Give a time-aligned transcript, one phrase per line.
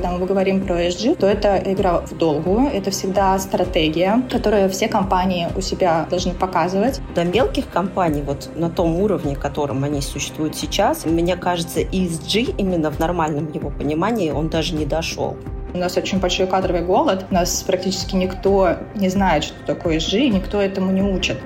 [0.00, 4.86] когда мы говорим про ESG, то это игра в долгую, это всегда стратегия, которую все
[4.86, 7.00] компании у себя должны показывать.
[7.16, 12.92] До мелких компаний, вот на том уровне, которым они существуют сейчас, мне кажется, ESG именно
[12.92, 15.36] в нормальном его понимании, он даже не дошел.
[15.74, 17.26] У нас очень большой кадровый голод.
[17.30, 21.38] У нас практически никто не знает, что такое ESG, и никто этому не учит.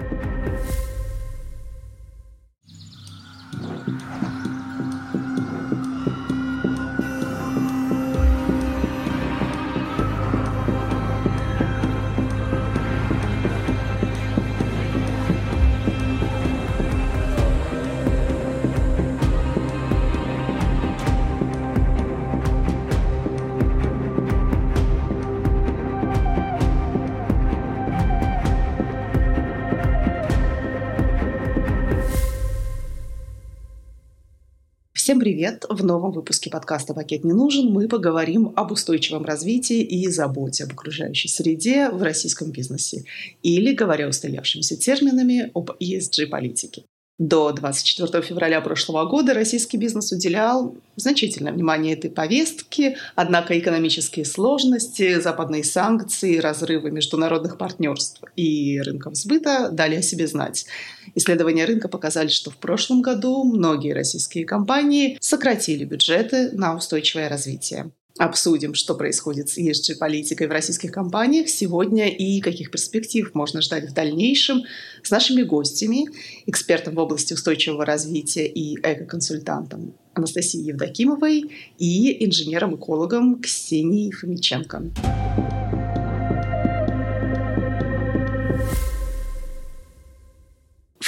[35.22, 35.66] Привет!
[35.68, 40.72] В новом выпуске подкаста «Пакет не нужен» мы поговорим об устойчивом развитии и заботе об
[40.72, 43.04] окружающей среде в российском бизнесе.
[43.45, 46.82] Или, говоря устоявшимися терминами, об ESG-политике.
[47.18, 55.21] До 24 февраля прошлого года российский бизнес уделял значительное внимание этой повестке, однако экономические сложности,
[55.21, 60.66] западные санкции, разрывы международных партнерств и рынков сбыта дали о себе знать.
[61.15, 67.93] Исследования рынка показали, что в прошлом году многие российские компании сократили бюджеты на устойчивое развитие
[68.19, 73.94] обсудим, что происходит с ESG-политикой в российских компаниях сегодня и каких перспектив можно ждать в
[73.94, 74.62] дальнейшем
[75.03, 76.09] с нашими гостями,
[76.47, 85.62] экспертом в области устойчивого развития и эко-консультантом Анастасией Евдокимовой и инженером-экологом Ксенией Фомиченко.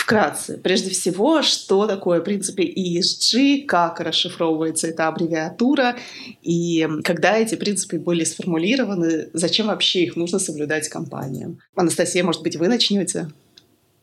[0.05, 5.97] Вкратце, прежде всего, что такое, в принципе, ESG, как расшифровывается эта аббревиатура,
[6.43, 11.59] и когда эти принципы были сформулированы, зачем вообще их нужно соблюдать компаниям.
[11.75, 13.31] Анастасия, может быть, вы начнете?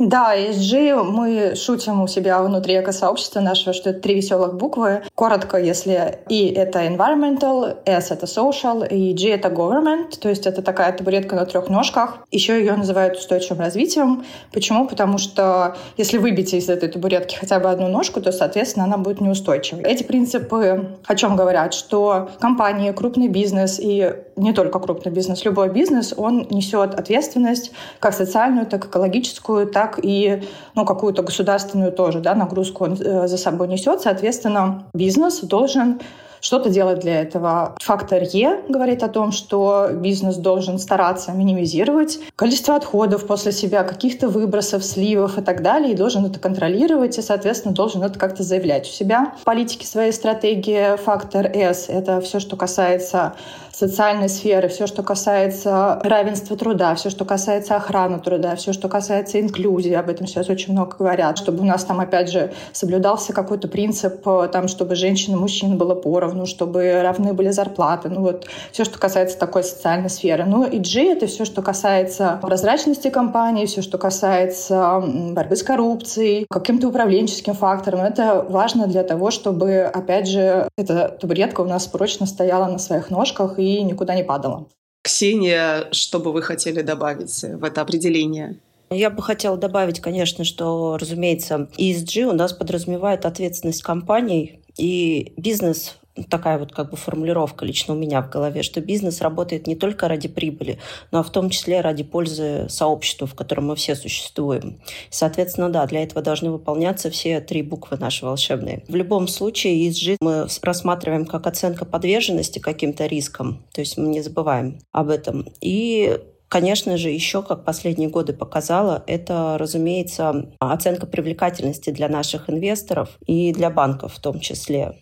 [0.03, 5.03] Да, ESG мы шутим у себя внутри эко-сообщества нашего, что это три веселых буквы.
[5.13, 10.63] Коротко, если E— это environmental, S— это social, и G— это government, то есть это
[10.63, 12.17] такая табуретка на трех ножках.
[12.31, 14.25] Еще ее называют устойчивым развитием.
[14.51, 14.87] Почему?
[14.87, 19.21] Потому что если выбить из этой табуретки хотя бы одну ножку, то, соответственно, она будет
[19.21, 19.83] неустойчивой.
[19.83, 21.75] Эти принципы о чем говорят?
[21.75, 28.13] Что компании, крупный бизнес и не только крупный бизнес, любой бизнес, он несет ответственность как
[28.13, 30.43] социальную, так экологическую, так так и
[30.75, 34.01] ну, какую-то государственную тоже да, нагрузку он э, за собой несет.
[34.01, 35.99] Соответственно, бизнес должен
[36.41, 37.75] что-то делать для этого.
[37.81, 44.27] Фактор Е говорит о том, что бизнес должен стараться минимизировать количество отходов после себя, каких-то
[44.27, 48.87] выбросов, сливов и так далее, и должен это контролировать, и, соответственно, должен это как-то заявлять
[48.87, 49.35] у себя.
[49.39, 53.35] В политике своей стратегии фактор С— это все, что касается
[53.71, 59.39] социальной сферы, все, что касается равенства труда, все, что касается охраны труда, все, что касается
[59.39, 63.67] инклюзии, об этом сейчас очень много говорят, чтобы у нас там, опять же, соблюдался какой-то
[63.67, 68.47] принцип, э, там, чтобы женщин и мужчин было поровну, чтобы равны были зарплаты, ну вот
[68.71, 70.45] все, что касается такой социальной сферы.
[70.45, 76.45] Ну и G— это все, что касается прозрачности компании, все, что касается борьбы с коррупцией,
[76.49, 78.01] каким-то управленческим фактором.
[78.01, 83.09] Это важно для того, чтобы, опять же, эта табуретка у нас прочно стояла на своих
[83.09, 84.67] ножках и никуда не падала.
[85.03, 88.57] Ксения, что бы вы хотели добавить в это определение?
[88.91, 95.97] Я бы хотела добавить, конечно, что, разумеется, ESG у нас подразумевает ответственность компаний, и бизнес
[96.29, 100.07] такая вот как бы формулировка лично у меня в голове, что бизнес работает не только
[100.07, 100.79] ради прибыли,
[101.11, 104.79] но в том числе ради пользы сообщества, в котором мы все существуем.
[105.09, 108.83] Соответственно, да, для этого должны выполняться все три буквы наши волшебные.
[108.87, 114.21] В любом случае, ESG мы рассматриваем как оценка подверженности каким-то рискам, то есть мы не
[114.21, 115.47] забываем об этом.
[115.61, 116.19] И
[116.51, 123.53] Конечно же, еще, как последние годы показало, это, разумеется, оценка привлекательности для наших инвесторов и
[123.53, 124.97] для банков в том числе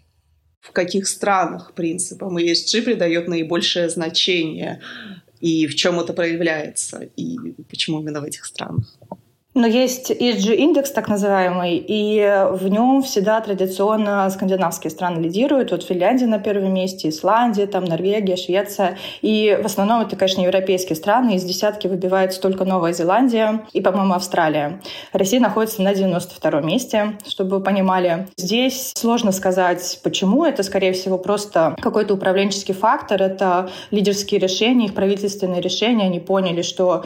[0.59, 4.81] в каких странах принципам ESG придает наибольшее значение
[5.39, 7.37] и в чем это проявляется, и
[7.69, 8.98] почему именно в этих странах.
[9.55, 12.19] Но есть ESG-индекс, так называемый, и
[12.51, 15.71] в нем всегда традиционно скандинавские страны лидируют.
[15.71, 18.99] Вот Финляндия на первом месте, Исландия, там Норвегия, Швеция.
[19.21, 21.35] И в основном это, конечно, европейские страны.
[21.35, 24.81] Из десятки выбивается только Новая Зеландия и, по-моему, Австралия.
[25.13, 28.27] Россия находится на 92 месте, чтобы вы понимали.
[28.37, 30.45] Здесь сложно сказать, почему.
[30.45, 33.23] Это, скорее всего, просто какой-то управленческий фактор.
[33.23, 36.05] Это лидерские решения, их правительственные решения.
[36.05, 37.03] Они поняли, что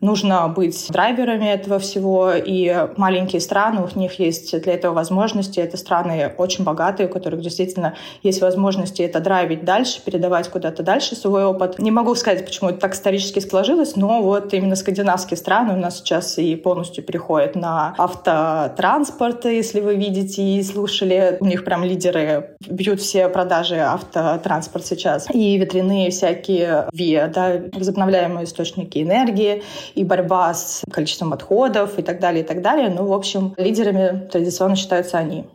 [0.00, 5.60] нужно быть драйверами этого всего, и маленькие страны, у них есть для этого возможности.
[5.60, 11.16] Это страны очень богатые, у которых действительно есть возможности это драйвить дальше, передавать куда-то дальше
[11.16, 11.78] свой опыт.
[11.78, 15.98] Не могу сказать, почему это так исторически сложилось, но вот именно скандинавские страны у нас
[15.98, 21.38] сейчас и полностью переходят на автотранспорт, если вы видите и слушали.
[21.40, 25.26] У них прям лидеры бьют все продажи автотранспорт сейчас.
[25.32, 29.62] И ветряные всякие ВИА, да, возобновляемые источники энергии,
[29.94, 32.88] и борьба с количеством отходов и так далее, и так далее.
[32.90, 35.46] Ну, в общем, лидерами традиционно считаются они.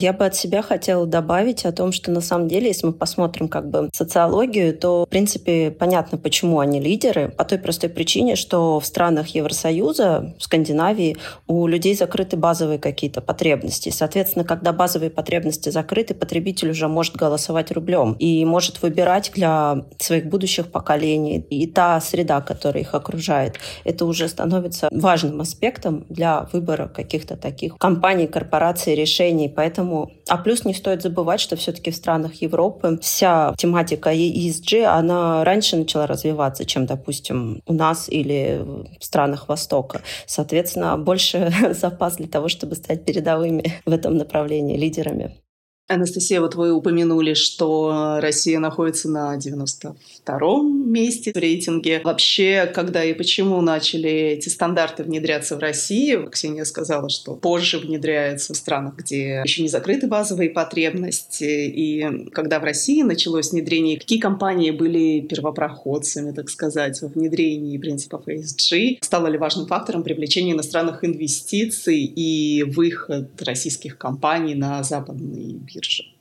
[0.00, 3.48] Я бы от себя хотела добавить о том, что на самом деле, если мы посмотрим
[3.48, 7.28] как бы социологию, то, в принципе, понятно, почему они лидеры.
[7.28, 13.20] По той простой причине, что в странах Евросоюза, в Скандинавии, у людей закрыты базовые какие-то
[13.20, 13.90] потребности.
[13.90, 20.26] Соответственно, когда базовые потребности закрыты, потребитель уже может голосовать рублем и может выбирать для своих
[20.26, 21.38] будущих поколений.
[21.50, 27.76] И та среда, которая их окружает, это уже становится важным аспектом для выбора каких-то таких
[27.78, 29.48] компаний, корпораций, решений.
[29.48, 34.84] Поэтому Поэтому, а плюс не стоит забывать, что все-таки в странах Европы вся тематика ESG,
[34.84, 38.62] она раньше начала развиваться, чем, допустим, у нас или
[38.98, 40.00] в странах Востока.
[40.26, 45.36] Соответственно, больше запас для того, чтобы стать передовыми в этом направлении, лидерами.
[45.86, 49.36] Анастасия, вот вы упомянули, что Россия находится на
[50.26, 52.00] 92-м месте в рейтинге.
[52.04, 56.16] Вообще, когда и почему начали эти стандарты внедряться в России?
[56.30, 61.44] Ксения сказала, что позже внедряются в странах, где еще не закрыты базовые потребности.
[61.44, 68.26] И когда в России началось внедрение, какие компании были первопроходцами, так сказать, во внедрении принципов
[68.28, 68.98] ESG?
[69.00, 76.13] Стало ли важным фактором привлечения иностранных инвестиций и выход российских компаний на западный бирже.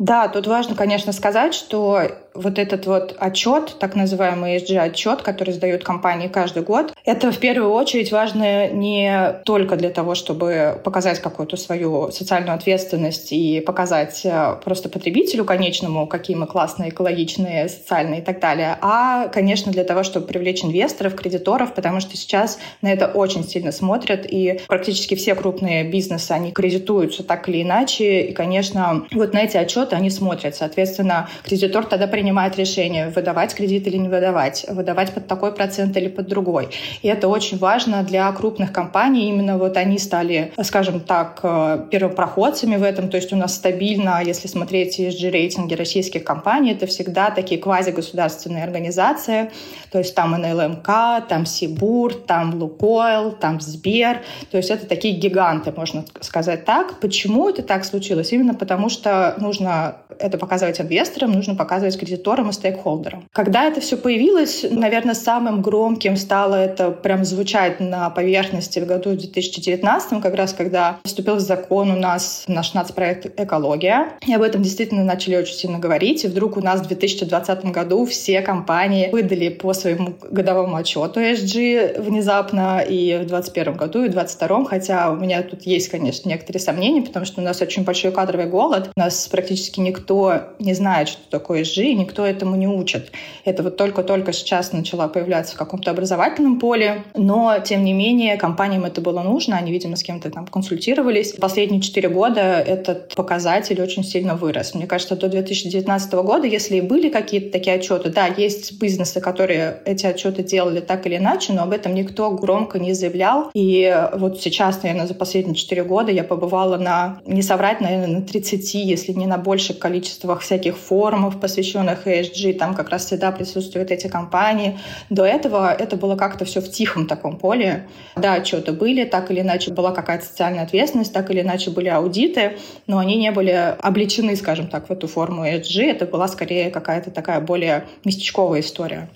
[0.00, 2.00] Да, тут важно, конечно, сказать, что
[2.32, 7.70] вот этот вот отчет, так называемый ESG-отчет, который сдают компании каждый год, это в первую
[7.72, 14.56] очередь важно не только для того, чтобы показать какую-то свою социальную ответственность и показать э,
[14.64, 20.02] просто потребителю конечному, какие мы классные, экологичные, социальные и так далее, а, конечно, для того,
[20.02, 25.34] чтобы привлечь инвесторов, кредиторов, потому что сейчас на это очень сильно смотрят, и практически все
[25.34, 30.54] крупные бизнесы, они кредитуются так или иначе, и, конечно, вот на эти отчеты они смотрят.
[30.56, 36.08] Соответственно, кредитор тогда принимает решение, выдавать кредит или не выдавать, выдавать под такой процент или
[36.08, 36.70] под другой.
[37.02, 39.28] И это очень важно для крупных компаний.
[39.28, 43.08] Именно вот они стали, скажем так, э, первопроходцами в этом.
[43.08, 49.50] То есть у нас стабильно, если смотреть ESG-рейтинги российских компаний, это всегда такие квазигосударственные организации.
[49.90, 54.22] То есть там НЛМК, там Сибур, там Лукойл, там Сбер.
[54.50, 57.00] То есть это такие гиганты, можно сказать так.
[57.00, 58.32] Почему это так случилось?
[58.32, 59.79] Именно потому что нужно
[60.18, 63.24] это показывать инвесторам, нужно показывать кредиторам и стейкхолдерам.
[63.32, 69.10] Когда это все появилось, наверное, самым громким стало это прям звучать на поверхности в году
[69.10, 74.12] 2019, как раз когда вступил в закон у нас наш нацпроект «Экология».
[74.26, 76.24] И об этом действительно начали очень сильно говорить.
[76.24, 82.00] И вдруг у нас в 2020 году все компании выдали по своему годовому отчету ESG
[82.00, 86.60] внезапно и в 2021 году, и в 2022, хотя у меня тут есть, конечно, некоторые
[86.60, 88.90] сомнения, потому что у нас очень большой кадровый голод.
[88.96, 93.12] У нас практически никто не знает, что такое ESG, и никто этому не учит.
[93.44, 98.84] Это вот только-только сейчас начала появляться в каком-то образовательном поле, но, тем не менее, компаниям
[98.84, 101.32] это было нужно, они, видимо, с кем-то там консультировались.
[101.32, 104.74] Последние четыре года этот показатель очень сильно вырос.
[104.74, 109.80] Мне кажется, до 2019 года, если и были какие-то такие отчеты, да, есть бизнесы, которые
[109.84, 113.50] эти отчеты делали так или иначе, но об этом никто громко не заявлял.
[113.54, 118.22] И вот сейчас, наверное, за последние четыре года я побывала на, не соврать, наверное, на
[118.22, 123.90] 30, если не на больших количествах всяких форумов, посвященных ESG, там как раз всегда присутствуют
[123.90, 124.78] эти компании.
[125.10, 127.86] До этого это было как-то все в тихом таком поле.
[128.16, 132.56] Да, отчеты были, так или иначе была какая-то социальная ответственность, так или иначе были аудиты,
[132.86, 135.90] но они не были обличены, скажем так, в эту форму ESG.
[135.90, 139.10] Это была скорее какая-то такая более местечковая история.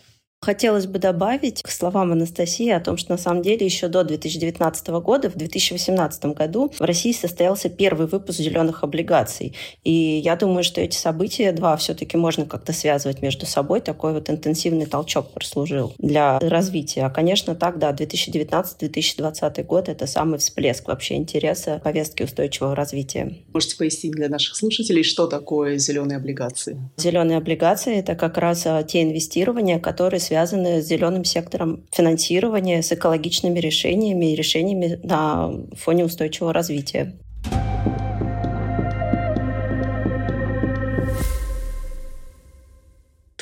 [0.45, 4.89] Хотелось бы добавить к словам Анастасии о том, что на самом деле еще до 2019
[4.89, 9.55] года, в 2018 году в России состоялся первый выпуск зеленых облигаций.
[9.85, 13.81] И я думаю, что эти события два все-таки можно как-то связывать между собой.
[13.81, 17.07] Такой вот интенсивный толчок прослужил для развития.
[17.07, 23.39] А, конечно, так, да, 2019-2020 год— это самый всплеск вообще интереса повестки устойчивого развития.
[23.55, 26.79] Можете пояснить для наших слушателей, что такое зеленые облигации?
[26.99, 32.91] Зеленые облигации— это как раз те инвестирования, которые связаны связаны с зеленым сектором финансирования, с
[32.91, 37.13] экологичными решениями и решениями на фоне устойчивого развития.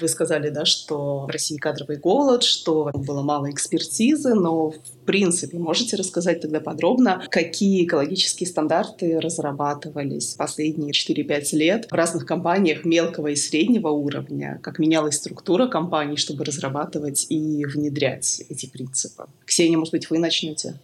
[0.00, 5.58] Вы сказали, да, что в России кадровый голод, что было мало экспертизы, но в принципе
[5.58, 13.28] можете рассказать тогда подробно, какие экологические стандарты разрабатывались последние 4-5 лет в разных компаниях мелкого
[13.28, 19.26] и среднего уровня, как менялась структура компаний, чтобы разрабатывать и внедрять эти принципы.
[19.44, 20.80] Ксения, может быть, вы начнете?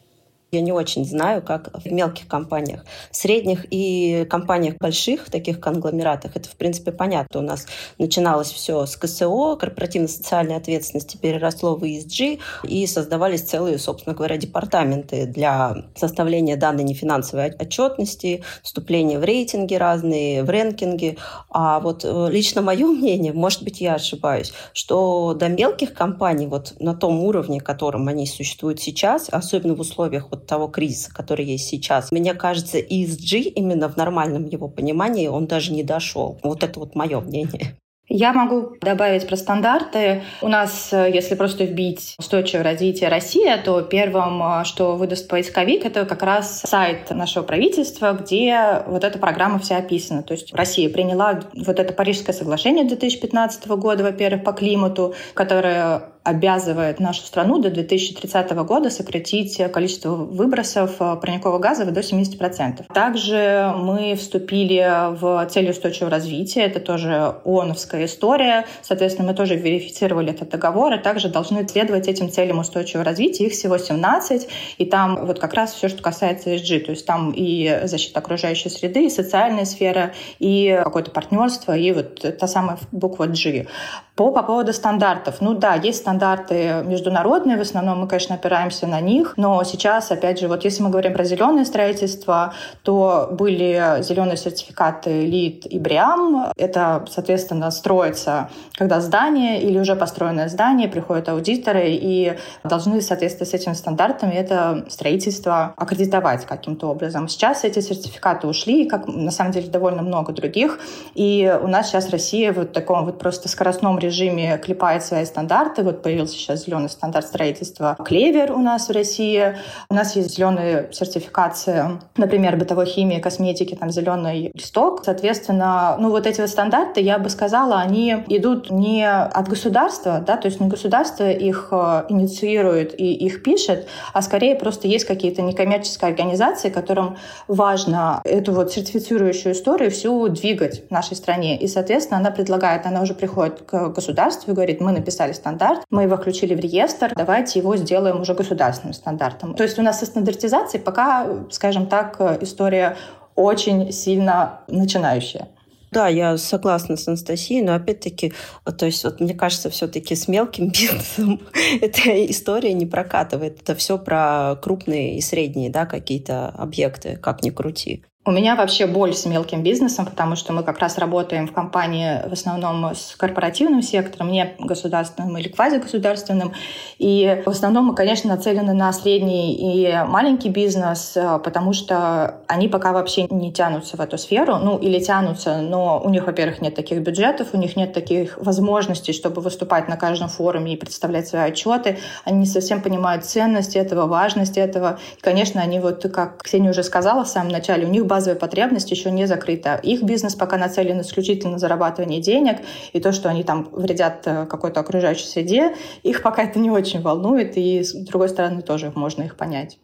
[0.50, 2.86] Я не очень знаю, как в мелких компаниях.
[3.10, 7.40] В средних и компаниях больших, таких конгломератах, это, в принципе, понятно.
[7.40, 7.66] У нас
[7.98, 15.26] начиналось все с КСО, корпоративно-социальной ответственности, переросло в ESG, и создавались целые, собственно говоря, департаменты
[15.26, 21.18] для составления данной нефинансовой отчетности, вступления в рейтинги разные, в рэнкинги.
[21.50, 26.74] А вот э, лично мое мнение, может быть, я ошибаюсь, что до мелких компаний вот
[26.78, 31.66] на том уровне, котором они существуют сейчас, особенно в условиях вот того кризиса, который есть
[31.66, 32.10] сейчас.
[32.12, 36.38] Мне кажется, ESG именно в нормальном его понимании он даже не дошел.
[36.42, 37.76] Вот это вот мое мнение.
[38.10, 40.22] Я могу добавить про стандарты.
[40.40, 45.84] У нас, э, если просто вбить устойчивое развитие России, то первым, э, что выдаст поисковик,
[45.84, 50.22] это как раз сайт нашего правительства, где вот эта программа вся описана.
[50.22, 57.00] То есть Россия приняла вот это Парижское соглашение 2015 года, во-первых, по климату, которое обязывает
[57.00, 62.84] нашу страну до 2030 года сократить количество выбросов э, парникового газа до 70%.
[62.92, 66.62] Также мы вступили в цели устойчивого развития.
[66.64, 68.66] Это тоже ООНовская история.
[68.82, 73.46] Соответственно, мы тоже верифицировали этот договор и также должны следовать этим целям устойчивого развития.
[73.46, 74.48] Их всего 17.
[74.76, 76.80] И там вот как раз все, что касается ESG.
[76.80, 82.38] То есть там и защита окружающей среды, и социальная сфера, и какое-то партнерство, и вот
[82.38, 83.66] та самая буква G.
[84.14, 85.36] По, по поводу стандартов.
[85.40, 90.40] Ну да, есть стандарты международные, в основном мы, конечно, опираемся на них, но сейчас, опять
[90.40, 96.52] же, вот если мы говорим про зеленое строительство, то были зеленые сертификаты ЛИД и БРИАМ.
[96.56, 102.34] Это, соответственно, строится, когда здание или уже построенное здание, приходят аудиторы и
[102.64, 107.28] должны, соответственно, с этими стандартами это строительство аккредитовать каким-то образом.
[107.28, 110.78] Сейчас эти сертификаты ушли, как на самом деле довольно много других,
[111.14, 115.82] и у нас сейчас Россия в таком вот просто скоростном режиме клепает свои стандарты.
[115.82, 119.58] Вот появился сейчас зеленый стандарт строительства Клевер у нас в России.
[119.90, 125.02] У нас есть зеленые сертификации, например, бытовой химии, косметики, там зеленый листок.
[125.04, 130.38] Соответственно, ну вот эти вот стандарты, я бы сказала, они идут не от государства, да,
[130.38, 135.42] то есть не государство их э, инициирует и их пишет, а скорее просто есть какие-то
[135.42, 141.58] некоммерческие организации, которым важно эту вот сертифицирующую историю всю двигать в нашей стране.
[141.58, 146.02] И, соответственно, она предлагает, она уже приходит к государству и говорит, мы написали стандарт, мы
[146.02, 149.54] его включили в реестр, давайте его сделаем уже государственным стандартом.
[149.54, 152.96] То есть у нас со стандартизацией пока, скажем так, история
[153.34, 155.48] очень сильно начинающая.
[155.90, 158.34] Да, я согласна с Анастасией, но опять-таки,
[158.76, 161.40] то есть вот мне кажется, все-таки с мелким бизнесом
[161.80, 163.62] эта история не прокатывает.
[163.62, 168.04] Это все про крупные и средние, да, какие-то объекты, как ни крути.
[168.28, 172.28] У меня вообще боль с мелким бизнесом, потому что мы как раз работаем в компании
[172.28, 176.52] в основном с корпоративным сектором, не государственным или квазигосударственным.
[176.98, 182.92] И в основном мы, конечно, нацелены на средний и маленький бизнес, потому что они пока
[182.92, 184.56] вообще не тянутся в эту сферу.
[184.56, 189.14] Ну, или тянутся, но у них, во-первых, нет таких бюджетов, у них нет таких возможностей,
[189.14, 191.96] чтобы выступать на каждом форуме и представлять свои отчеты.
[192.26, 194.98] Они не совсем понимают ценность этого, важность этого.
[195.16, 198.90] И, конечно, они вот, как Ксения уже сказала в самом начале, у них базовая потребность
[198.90, 199.76] еще не закрыта.
[199.76, 202.58] Их бизнес пока нацелен исключительно на зарабатывание денег,
[202.92, 207.00] и то, что они там вредят э, какой-то окружающей среде, их пока это не очень
[207.00, 209.78] волнует, и с другой стороны тоже можно их понять.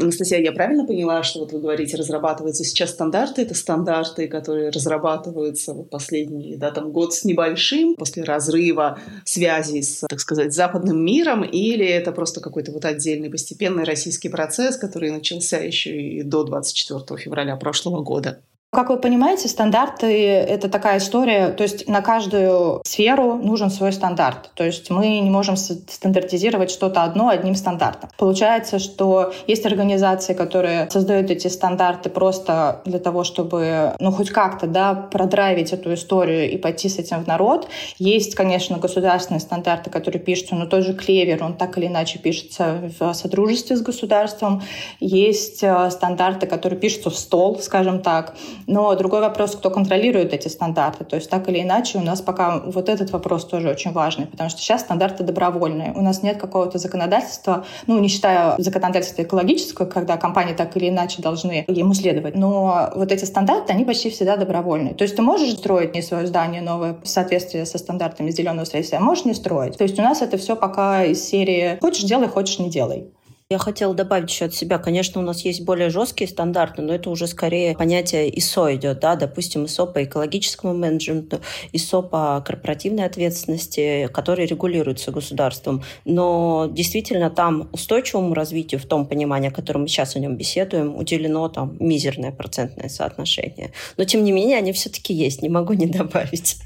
[0.00, 5.74] Анастасия, я правильно поняла, что вот вы говорите, разрабатываются сейчас стандарты, это стандарты, которые разрабатываются
[5.74, 11.42] вот последний, да, там год с небольшим, после разрыва связи с, так сказать, западным миром,
[11.42, 17.20] или это просто какой-то вот отдельный постепенный российский процесс, который начался еще и до 24
[17.20, 18.40] февраля прошлого года?
[18.72, 24.52] Как вы понимаете, стандарты— это такая история, то есть на каждую сферу нужен свой стандарт.
[24.54, 28.10] То есть мы не можем стандартизировать что-то одно одним стандартом.
[28.16, 34.68] Получается, что есть организации, которые создают эти стандарты просто для того, чтобы, ну, хоть как-то,
[34.68, 37.66] да, продрайвить эту историю и пойти с этим в народ.
[37.98, 42.92] Есть, конечно, государственные стандарты, которые пишутся, но тот же Клевер, он так или иначе пишется
[43.00, 44.62] в содружестве с государством.
[45.00, 48.36] Есть э, стандарты, которые пишутся в стол, скажем так.
[48.70, 51.04] Но другой вопрос, кто контролирует эти стандарты.
[51.04, 54.48] То есть так или иначе у нас пока вот этот вопрос тоже очень важный, потому
[54.48, 55.92] что сейчас стандарты добровольные.
[55.96, 61.20] У нас нет какого-то законодательства, ну, не считая законодательства экологического, когда компании так или иначе
[61.20, 62.36] должны ему следовать.
[62.36, 64.94] Но вот эти стандарты, они почти всегда добровольные.
[64.94, 68.98] То есть ты можешь строить не свое здание новое в соответствии со стандартами зеленого строительства,
[68.98, 69.78] а можешь не строить.
[69.78, 73.10] То есть у нас это все пока из серии «хочешь делай, хочешь не делай».
[73.52, 74.78] Я хотела добавить еще от себя.
[74.78, 79.16] Конечно, у нас есть более жесткие стандарты, но это уже скорее понятие ИСО идет, да,
[79.16, 81.40] допустим, ИСО по экологическому менеджменту,
[81.72, 85.82] ИСО по корпоративной ответственности, которые регулируются государством.
[86.04, 90.94] Но действительно там устойчивому развитию, в том понимании, о котором мы сейчас о нем беседуем,
[90.94, 93.72] уделено там мизерное процентное соотношение.
[93.96, 96.58] Но тем не менее они все-таки есть, не могу не добавить.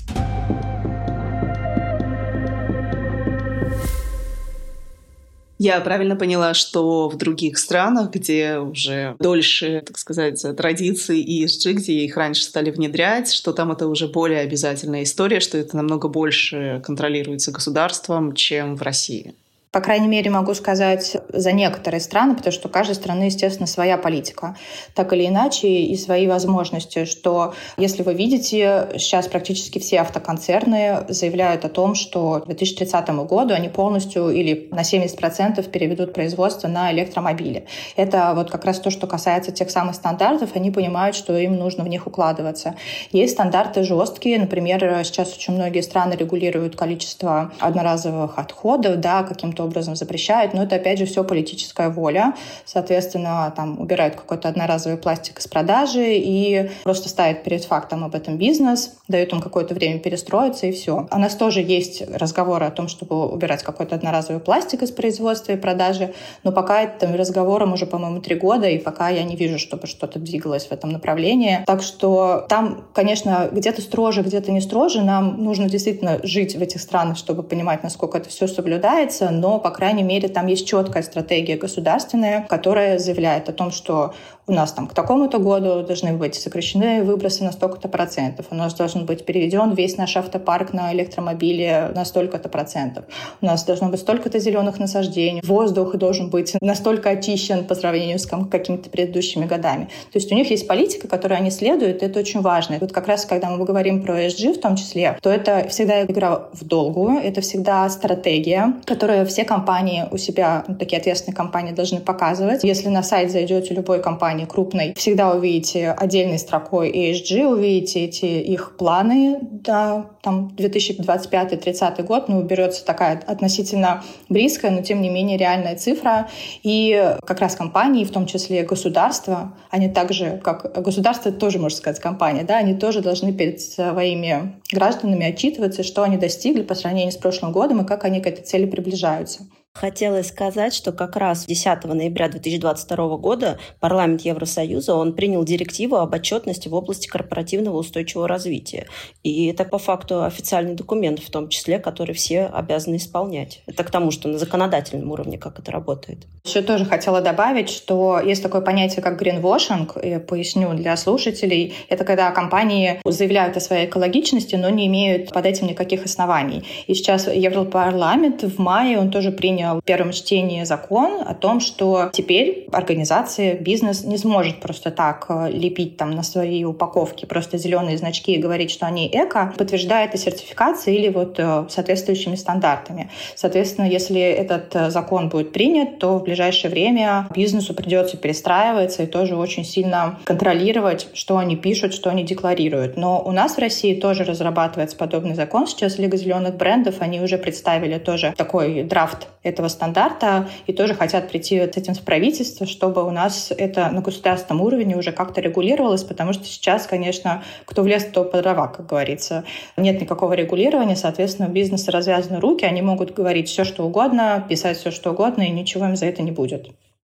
[5.59, 11.93] Я правильно поняла, что в других странах, где уже дольше, так сказать, традиции ESG, где
[12.05, 16.83] их раньше стали внедрять, что там это уже более обязательная история, что это намного больше
[16.85, 19.35] контролируется государством, чем в России?
[19.75, 23.99] По крайней мере, могу сказать за некоторые страны, потому что у каждой страны, естественно, своя
[23.99, 24.55] политика,
[24.95, 31.65] так или иначе, и свои возможности, что, если вы видите, сейчас практически все автоконцерны заявляют
[31.65, 37.67] о том, что к 2030 году они полностью или на 70% переведут производство на электромобили.
[37.97, 41.83] Это вот как раз то, что касается тех самых стандартов, они понимают, что им нужно
[41.83, 42.77] в них укладываться.
[43.11, 49.97] Есть стандарты жесткие, например, сейчас очень многие страны регулируют количество одноразовых отходов, да, каким-то образом
[49.97, 52.35] запрещают, но это, опять же, все политическая воля.
[52.65, 58.37] Соответственно, там убирают какой-то одноразовый пластик из продажи и просто ставят перед фактом об этом
[58.37, 61.07] бизнес, дают им какое-то время перестроиться, и все.
[61.11, 65.57] У нас тоже есть разговоры о том, чтобы убирать какой-то одноразовый пластик из производства и
[65.57, 69.87] продажи, но пока этим разговорам уже, по-моему, три года, и пока я не вижу, чтобы
[69.87, 71.63] что-то двигалось в этом направлении.
[71.67, 75.03] Так что там, конечно, где-то строже, где-то не строже.
[75.03, 79.71] Нам нужно действительно жить в этих странах, чтобы понимать, насколько это все соблюдается, но по
[79.71, 84.15] крайней мере, там есть четкая стратегия государственная, которая заявляет о том, что
[84.47, 88.75] у нас там к такому-то году должны быть сокращены выбросы на столько-то процентов, у нас
[88.75, 93.05] должен быть переведен весь наш автопарк на электромобили на столько-то процентов,
[93.41, 98.27] у нас должно быть столько-то зеленых насаждений, воздух должен быть настолько очищен по сравнению с
[98.27, 99.85] какими-то предыдущими годами.
[100.13, 102.75] То есть у них есть политика, которой они следуют, и это очень важно.
[102.75, 106.03] И вот как раз, когда мы говорим про ESG в том числе, то это всегда
[106.03, 111.73] игра в долгую, это всегда стратегия, которая все компании у себя, ну, такие ответственные компании
[111.73, 112.63] должны показывать.
[112.63, 118.77] Если на сайт зайдете любой компании крупной, всегда увидите отдельной строкой ESG, увидите эти их
[118.77, 125.77] планы до там, 2025-30 год, ну, берется такая относительно близкая, но тем не менее реальная
[125.77, 126.29] цифра.
[126.63, 132.01] И как раз компании, в том числе государства, они также, как государство тоже, можно сказать,
[132.01, 137.17] компания, да, они тоже должны перед своими гражданами отчитываться, что они достигли по сравнению с
[137.17, 139.45] прошлым годом и как они к этой цели приближаются.
[139.77, 146.15] Хотелось сказать, что как раз 10 ноября 2022 года парламент Евросоюза он принял директиву об
[146.15, 148.87] отчетности в области корпоративного устойчивого развития.
[149.25, 153.63] И это по факту официальный документ, в том числе, который все обязаны исполнять.
[153.67, 156.29] Это к тому, что на законодательном уровне как это работает.
[156.45, 161.75] Еще тоже хотела добавить, что есть такое понятие, как гринвошинг, я поясню для слушателей.
[161.89, 166.63] Это когда компании заявляют о своей экологичности, но не имеют под этим никаких оснований.
[166.87, 172.11] И сейчас Европарламент в мае, он тоже принял в первом чтении закон о том, что
[172.13, 177.99] теперь организация, бизнес не сможет просто так э, лепить там на свои упаковки просто зеленые
[177.99, 183.11] значки и говорить, что они эко, подтверждая это сертификацией или вот э, соответствующими стандартами.
[183.35, 189.07] Соответственно, если этот э, закон будет принят, то в ближайшее время бизнесу придется перестраиваться и
[189.07, 192.97] тоже очень сильно контролировать, что они пишут, что они декларируют.
[192.97, 195.67] Но у нас в России тоже разрабатывается подобный закон.
[195.67, 201.29] Сейчас Лига зеленых брендов, они уже представили тоже такой драфт этого стандарта и тоже хотят
[201.29, 206.05] прийти с этим в правительство, чтобы у нас это на государственном уровне уже как-то регулировалось,
[206.05, 209.45] потому что сейчас, конечно, кто в лес, то по дрова, как говорится.
[209.77, 214.77] Нет никакого регулирования, соответственно, у бизнеса развязаны руки, они могут говорить все, что угодно, писать
[214.77, 216.69] все, что угодно, и ничего им за это не будет.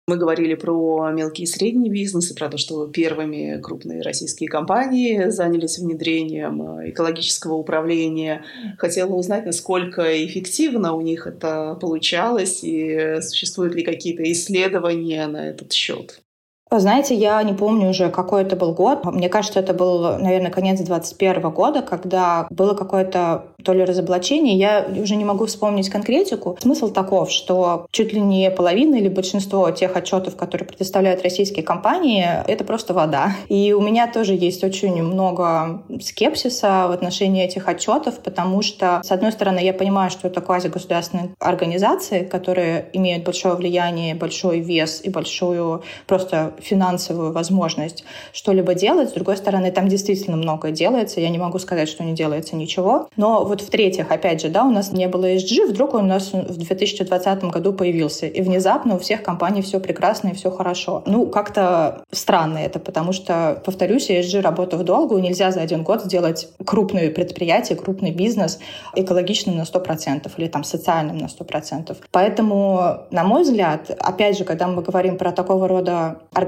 [0.09, 5.29] Мы говорили про мелкий и средний бизнес и про то, что первыми крупные российские компании
[5.31, 8.45] занялись внедрением э, экологического управления.
[8.77, 15.73] Хотела узнать, насколько эффективно у них это получалось и существуют ли какие-то исследования на этот
[15.73, 16.21] счет.
[16.69, 19.05] Знаете, я не помню уже, какой это был год.
[19.05, 24.57] Мне кажется, это был, наверное, конец 21 года, когда было какое-то то ли разоблачение.
[24.57, 26.57] Я уже не могу вспомнить конкретику.
[26.61, 32.25] Смысл таков, что чуть ли не половина или большинство тех отчетов, которые предоставляют российские компании,
[32.47, 33.31] это просто вода.
[33.47, 39.11] И у меня тоже есть очень много скепсиса в отношении этих отчетов, потому что, с
[39.11, 45.09] одной стороны, я понимаю, что это квазигосударственные организации, которые имеют большое влияние, большой вес и
[45.09, 49.09] большую просто финансовую возможность что-либо делать.
[49.09, 51.21] С другой стороны, там действительно многое делается.
[51.21, 53.09] Я не могу сказать, что не делается ничего.
[53.15, 56.57] Но вот в-третьих, опять же, да, у нас не было ESG, вдруг у нас в
[56.57, 58.27] 2020 году появился.
[58.27, 61.03] И внезапно у всех компаний все прекрасно и все хорошо.
[61.05, 66.03] Ну, как-то странно это, потому что, повторюсь, ESG работа в долгу, нельзя за один год
[66.03, 68.59] сделать крупное предприятие, крупный бизнес
[68.95, 71.95] экологичным на 100% или там социальным на 100%.
[72.11, 76.46] Поэтому, на мой взгляд, опять же, когда мы говорим про такого рода организации,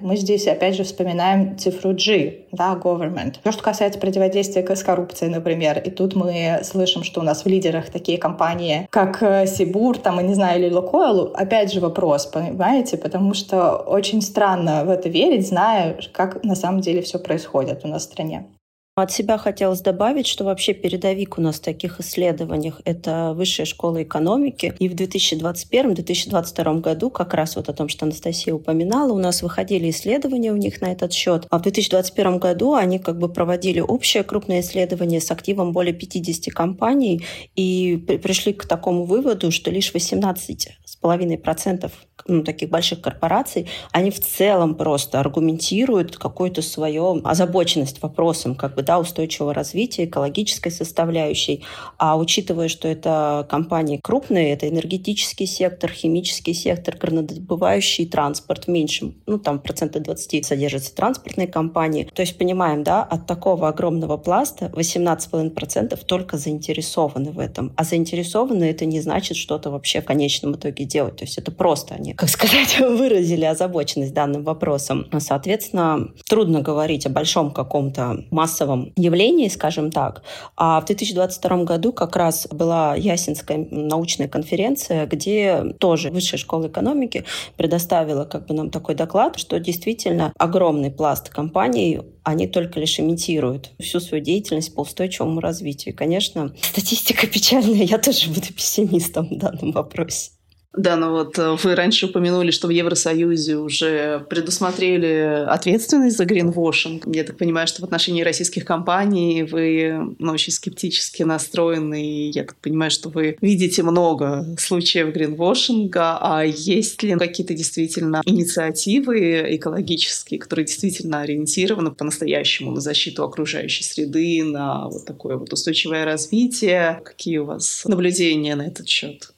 [0.00, 3.36] мы здесь опять же вспоминаем цифру G, да, government.
[3.42, 7.48] То, что касается противодействия с коррупцией, например, и тут мы слышим, что у нас в
[7.48, 12.26] лидерах такие компании, как э, Сибур, там, я не знаю, или Лукойл, опять же вопрос,
[12.26, 17.84] понимаете, потому что очень странно в это верить, зная, как на самом деле все происходит
[17.84, 18.46] у нас в стране.
[18.94, 24.02] От себя хотелось добавить, что вообще передовик у нас в таких исследованиях— это Высшая школа
[24.02, 24.74] экономики.
[24.78, 29.88] И в 2021-2022 году, как раз вот о том, что Анастасия упоминала, у нас выходили
[29.88, 31.46] исследования у них на этот счет.
[31.48, 36.52] А в 2021 году они как бы проводили общее крупное исследование с активом более 50
[36.52, 37.24] компаний
[37.56, 41.90] и пришли к такому выводу, что лишь 18,5%
[42.26, 48.82] ну, таких больших корпораций, они в целом просто аргументируют какую-то свою озабоченность вопросом как бы,
[48.82, 51.64] да, устойчивого развития, экологической составляющей.
[51.98, 59.14] А учитывая, что это компании крупные, это энергетический сектор, химический сектор, горнодобывающий, транспорт в меньшем,
[59.26, 62.08] ну, там процента 20 содержатся транспортные компании.
[62.12, 67.72] То есть понимаем, да, от такого огромного пласта 18,5% только заинтересованы в этом.
[67.76, 71.16] А заинтересованы это не значит что-то вообще в конечном итоге делать.
[71.16, 75.06] То есть это просто они как сказать, выразили озабоченность данным вопросом.
[75.18, 80.22] Соответственно, трудно говорить о большом каком-то массовом явлении, скажем так.
[80.56, 87.24] А в 2022 году как раз была Ясинская научная конференция, где тоже Высшая школа экономики
[87.56, 93.72] предоставила как бы нам такой доклад, что действительно огромный пласт компаний они только лишь имитируют
[93.80, 95.94] всю свою деятельность по устойчивому развитию.
[95.94, 100.30] И, конечно, статистика печальная, я тоже буду пессимистом в данном вопросе.
[100.74, 107.04] Да, ну вот э, вы раньше упомянули, что в Евросоюзе уже предусмотрели ответственность за гринвошинг.
[107.14, 112.44] Я так понимаю, что в отношении российских компаний вы ну, очень скептически настроены, и я
[112.44, 120.40] так понимаю, что вы видите много случаев гринвошинга, а есть ли какие-то действительно инициативы экологические,
[120.40, 127.02] которые действительно ориентированы по-настоящему на защиту окружающей среды, на вот такое вот устойчивое развитие?
[127.04, 129.32] Какие у вас наблюдения на этот счет?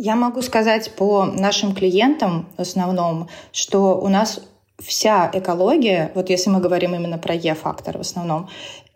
[0.00, 4.40] Я могу сказать по нашим клиентам в основном, что у нас
[4.78, 8.48] вся экология, вот если мы говорим именно про Е-фактор в основном,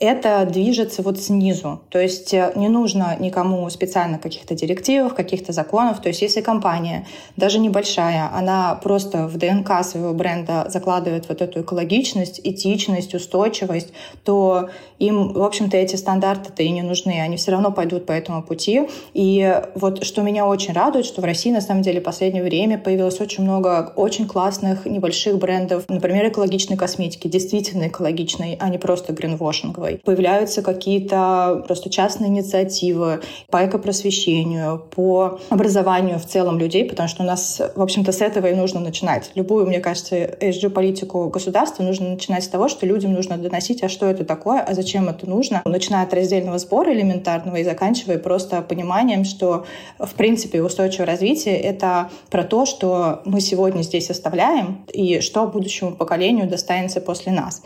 [0.03, 1.81] это движется вот снизу.
[1.89, 6.03] То есть э, не нужно никому специально каких-то директивов, каких-то законов.
[6.03, 11.61] То есть если компания, даже небольшая, она просто в ДНК своего бренда закладывает вот эту
[11.61, 13.93] экологичность, этичность, устойчивость,
[14.25, 17.21] то им, в общем-то, эти стандарты-то и не нужны.
[17.21, 18.89] Они все равно пойдут по этому пути.
[19.15, 22.77] И вот что меня очень радует, что в России, на самом деле, в последнее время
[22.77, 29.13] появилось очень много очень классных небольших брендов, например, экологичной косметики, действительно экологичной, а не просто
[29.13, 30.05] гринвошинговой Европой.
[30.05, 37.27] Появляются какие-то просто частные инициативы по экопросвещению, по образованию в целом людей, потому что у
[37.27, 39.31] нас, в общем-то, с этого и нужно начинать.
[39.35, 44.07] Любую, мне кажется, ESG-политику государства нужно начинать с того, что людям нужно доносить, а что
[44.07, 49.25] это такое, а зачем это нужно, начиная от раздельного сбора элементарного и заканчивая просто пониманием,
[49.25, 49.65] что,
[49.99, 55.93] в принципе, устойчивое развитие— это про то, что мы сегодня здесь оставляем и что будущему
[55.93, 57.63] поколению достанется после нас.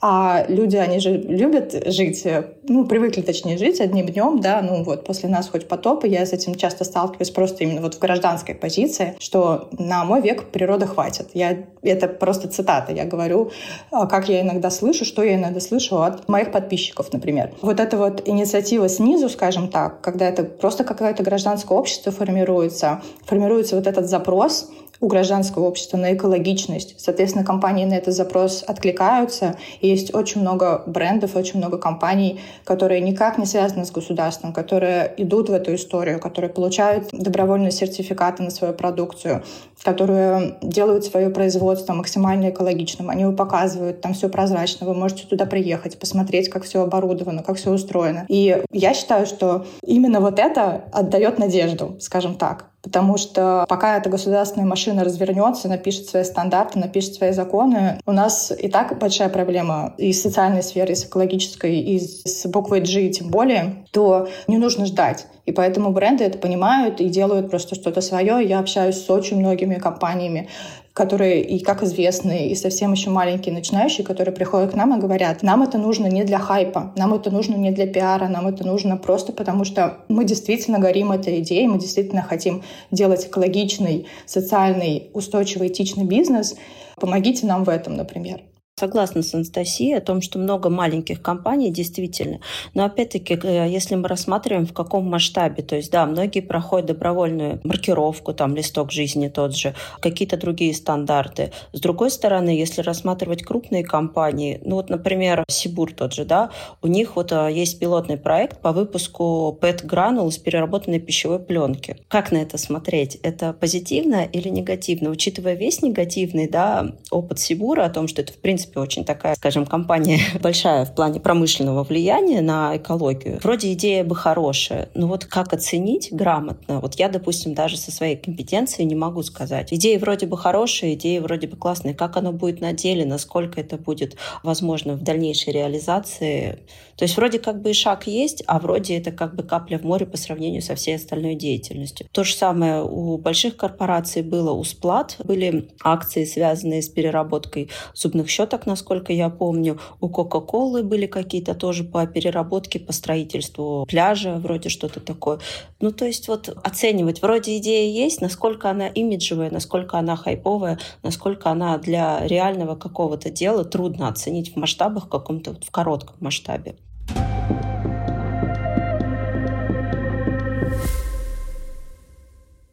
[0.00, 2.26] А люди, они же любят жить,
[2.62, 6.24] ну, привыкли, точнее, жить одним днем, да, ну, вот, после нас хоть потоп, и я
[6.24, 10.86] с этим часто сталкиваюсь просто именно вот в гражданской позиции, что на мой век природа
[10.86, 11.30] хватит.
[11.34, 13.50] Я, это просто цитата, я говорю,
[13.90, 17.52] а, как я иногда слышу, что я иногда слышу от моих подписчиков, например.
[17.60, 23.74] Вот эта вот инициатива снизу, скажем так, когда это просто какое-то гражданское общество формируется, формируется
[23.74, 26.94] вот этот запрос, у гражданского общества на экологичность.
[26.98, 29.56] Соответственно, компании на этот запрос откликаются.
[29.80, 35.48] Есть очень много брендов, очень много компаний, которые никак не связаны с государством, которые идут
[35.48, 39.44] в эту историю, которые получают добровольные сертификаты на свою продукцию,
[39.84, 43.10] которые делают свое производство максимально экологичным.
[43.10, 47.56] Они его показывают, там все прозрачно, вы можете туда приехать, посмотреть, как все оборудовано, как
[47.56, 48.24] все устроено.
[48.28, 52.66] И я считаю, что именно вот это отдает надежду, скажем так.
[52.80, 58.52] Потому что пока эта государственная машина развернется, напишет свои стандарты, напишет свои законы, у нас
[58.56, 63.08] и так большая проблема и с социальной сферой, и с экологической, и с буквой G
[63.08, 65.26] тем более, то не нужно ждать.
[65.44, 68.46] И поэтому бренды это понимают и делают просто что-то свое.
[68.46, 70.48] Я общаюсь с очень многими компаниями,
[70.92, 75.44] которые и как известные, и совсем еще маленькие начинающие, которые приходят к нам и говорят,
[75.44, 78.96] нам это нужно не для хайпа, нам это нужно не для пиара, нам это нужно
[78.96, 85.68] просто потому, что мы действительно горим этой идеей, мы действительно хотим делать экологичный, социальный, устойчивый,
[85.68, 86.56] этичный бизнес.
[86.96, 88.40] Помогите нам в этом, например.
[88.78, 92.38] Согласна с Анастасией о том, что много маленьких компаний действительно.
[92.74, 97.60] Но опять-таки, э, если мы рассматриваем в каком масштабе, то есть да, многие проходят добровольную
[97.64, 101.50] маркировку, там листок жизни тот же, какие-то другие стандарты.
[101.72, 106.86] С другой стороны, если рассматривать крупные компании, ну вот, например, Сибур тот же, да, у
[106.86, 111.96] них вот э, есть пилотный проект по выпуску PET гранул из переработанной пищевой пленки.
[112.06, 113.16] Как на это смотреть?
[113.24, 115.10] Это позитивно или негативно?
[115.10, 119.34] Учитывая весь негативный да, опыт Сибура о том, что это в принципе принципе, очень такая,
[119.34, 123.40] скажем, компания большая в плане промышленного влияния на экологию.
[123.42, 126.80] Вроде идея бы хорошая, но вот как оценить грамотно?
[126.80, 129.72] Вот я, допустим, даже со своей компетенцией не могу сказать.
[129.72, 131.94] Идея вроде бы хорошая, идея вроде бы классная.
[131.94, 136.58] Как оно будет на деле, насколько это будет возможно в дальнейшей реализации?
[136.96, 139.84] То есть вроде как бы и шаг есть, а вроде это как бы капля в
[139.84, 142.08] море по сравнению со всей остальной деятельностью.
[142.10, 145.16] То же самое у больших корпораций было у Сплат.
[145.22, 149.78] Были акции, связанные с переработкой зубных щеток так, насколько я помню.
[150.00, 155.38] У Кока-Колы были какие-то тоже по переработке, по строительству пляжа, вроде что-то такое.
[155.80, 161.50] Ну, то есть вот оценивать, вроде идея есть, насколько она имиджевая, насколько она хайповая, насколько
[161.50, 166.76] она для реального какого-то дела трудно оценить в масштабах, каком-то в коротком масштабе.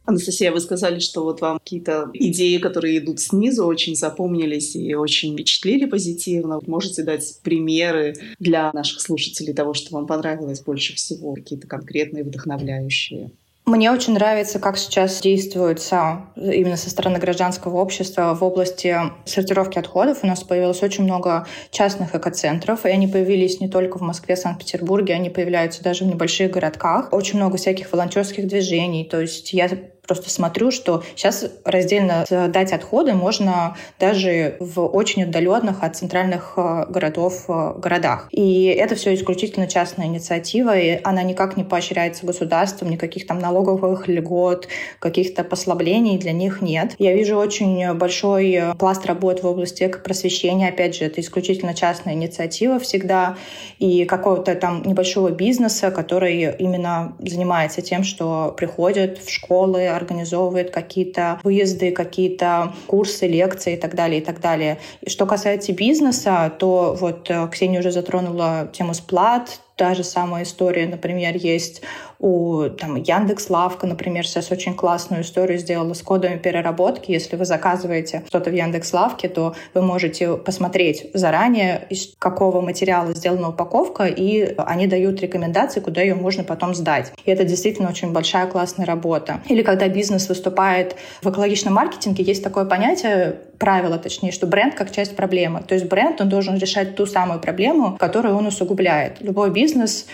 [0.06, 5.34] Анастасия, вы сказали, что вот вам какие-то идеи, которые идут снизу, очень запомнились и очень
[5.34, 6.60] впечатлили позитивно.
[6.66, 13.30] Можете дать примеры для наших слушателей того, что вам понравилось больше всего, какие-то конкретные, вдохновляющие?
[13.66, 20.20] Мне очень нравится, как сейчас действуется именно со стороны гражданского общества в области сортировки отходов.
[20.22, 25.14] У нас появилось очень много частных экоцентров, и они появились не только в Москве, Санкт-Петербурге,
[25.14, 27.12] они появляются даже в небольших городках.
[27.12, 29.04] Очень много всяких волонтерских движений.
[29.04, 29.68] То есть я
[30.06, 36.86] просто смотрю, что сейчас раздельно сдать отходы можно даже в очень отдаленных от центральных э,
[36.88, 38.28] городов э, городах.
[38.30, 44.08] И это все исключительно частная инициатива, и она никак не поощряется государством, никаких там налоговых
[44.08, 46.94] льгот, каких-то послаблений для них нет.
[46.98, 50.68] Я вижу очень большой пласт работ в области просвещения.
[50.68, 53.36] Опять же, это исключительно частная инициатива всегда,
[53.78, 61.40] и какого-то там небольшого бизнеса, который именно занимается тем, что приходят в школы, организовывает какие-то
[61.44, 64.78] выезды, какие-то курсы, лекции и так далее, и так далее.
[65.00, 70.44] И что касается бизнеса, то вот э, Ксения уже затронула тему сплат, Та же самая
[70.44, 71.82] история, например, есть
[72.18, 77.10] у там, Яндекс Лавка, например, сейчас очень классную историю сделала с кодами переработки.
[77.10, 83.12] Если вы заказываете что-то в Яндекс Лавке, то вы можете посмотреть заранее, из какого материала
[83.12, 87.12] сделана упаковка, и они дают рекомендации, куда ее можно потом сдать.
[87.26, 89.42] И это действительно очень большая классная работа.
[89.46, 94.90] Или когда бизнес выступает в экологичном маркетинге, есть такое понятие, правило точнее, что бренд как
[94.90, 95.62] часть проблемы.
[95.66, 99.20] То есть бренд, он должен решать ту самую проблему, которую он усугубляет.
[99.20, 100.06] Любой бизнес бизнес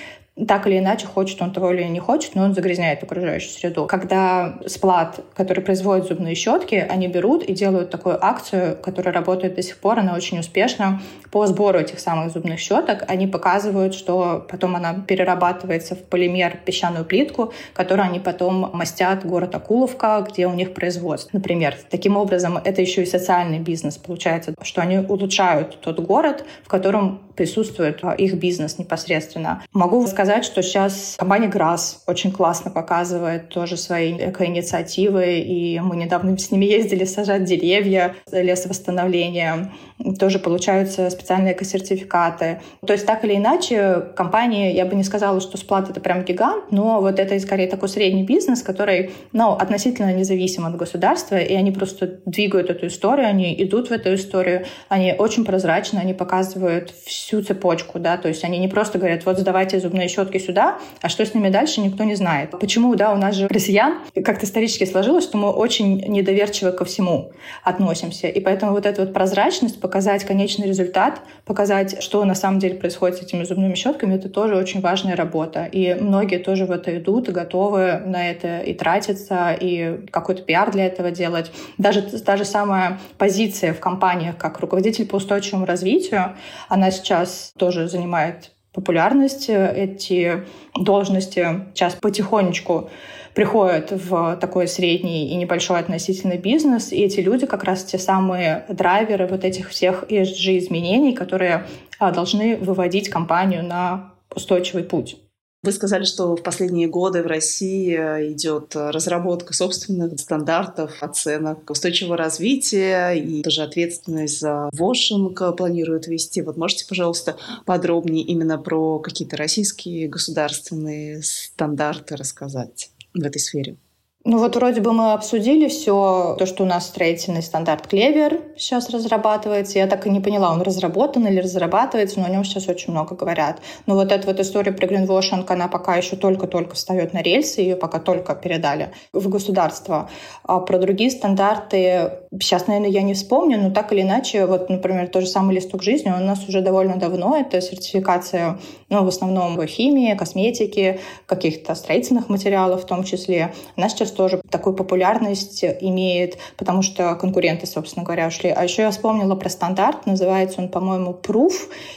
[0.46, 3.86] так или иначе, хочет он того или не хочет, но он загрязняет окружающую среду.
[3.86, 9.62] Когда сплат, который производит зубные щетки, они берут и делают такую акцию, которая работает до
[9.62, 13.04] сих пор, она очень успешна, по сбору этих самых зубных щеток.
[13.08, 19.54] Они показывают, что потом она перерабатывается в полимер песчаную плитку, которую они потом мастят город
[19.54, 21.30] Акуловка, где у них производство.
[21.32, 23.98] Например, таким образом, это еще и социальный бизнес.
[23.98, 29.62] Получается, что они улучшают тот город, в котором присутствует их бизнес непосредственно.
[29.72, 36.38] Могу сказать, что сейчас компания Грасс очень классно показывает тоже свои экоинициативы, и мы недавно
[36.38, 39.70] с ними ездили сажать деревья, лесовосстановление.
[40.18, 42.60] тоже получаются специальные эко-сертификаты.
[42.86, 46.70] То есть так или иначе компании, я бы не сказала, что сплат это прям гигант,
[46.70, 51.70] но вот это скорее такой средний бизнес, который ну, относительно независим от государства, и они
[51.70, 57.42] просто двигают эту историю, они идут в эту историю, они очень прозрачны, они показывают всю
[57.42, 61.24] цепочку, да, то есть они не просто говорят, вот сдавайте зубные щетки сюда, а что
[61.24, 62.50] с ними дальше, никто не знает.
[62.50, 67.32] Почему, да, у нас же россиян как-то исторически сложилось, что мы очень недоверчиво ко всему
[67.64, 72.74] относимся, и поэтому вот эта вот прозрачность, показать конечный результат, показать, что на самом деле
[72.74, 75.64] происходит с этими зубными щетками, это тоже очень важная работа.
[75.64, 80.86] И многие тоже в это идут, готовы на это и тратиться, и какой-то пиар для
[80.86, 81.50] этого делать.
[81.78, 86.36] Даже та же самая позиция в компаниях, как руководитель по устойчивому развитию,
[86.68, 89.48] она сейчас тоже занимает популярность.
[89.48, 92.90] Эти должности сейчас потихонечку
[93.34, 98.66] приходят в такой средний и небольшой относительный бизнес, и эти люди как раз те самые
[98.68, 101.66] драйверы вот этих всех ESG-изменений, которые
[101.98, 105.16] а, должны выводить компанию на устойчивый путь.
[105.64, 113.12] Вы сказали, что в последние годы в России идет разработка собственных стандартов, оценок устойчивого развития
[113.12, 116.42] и тоже ответственность за вошинг планируют вести.
[116.42, 123.76] Вот можете, пожалуйста, подробнее именно про какие-то российские государственные стандарты рассказать в этой сфере?
[124.24, 128.88] Ну вот вроде бы мы обсудили все, то, что у нас строительный стандарт Клевер сейчас
[128.88, 129.80] разрабатывается.
[129.80, 133.16] Я так и не поняла, он разработан или разрабатывается, но о нем сейчас очень много
[133.16, 133.60] говорят.
[133.86, 137.74] Но вот эта вот история про гринвошинг, она пока еще только-только встает на рельсы, ее
[137.74, 140.08] пока только передали в государство.
[140.44, 145.08] А про другие стандарты сейчас, наверное, я не вспомню, но так или иначе, вот, например,
[145.08, 149.08] тот же самый листок жизни, он у нас уже довольно давно, это сертификация, ну, в
[149.08, 153.52] основном химии, косметики, каких-то строительных материалов в том числе.
[153.76, 158.50] Она сейчас тоже такую популярность имеет, потому что конкуренты, собственно говоря, ушли.
[158.50, 161.52] А еще я вспомнила про стандарт, называется он, по-моему, Proof,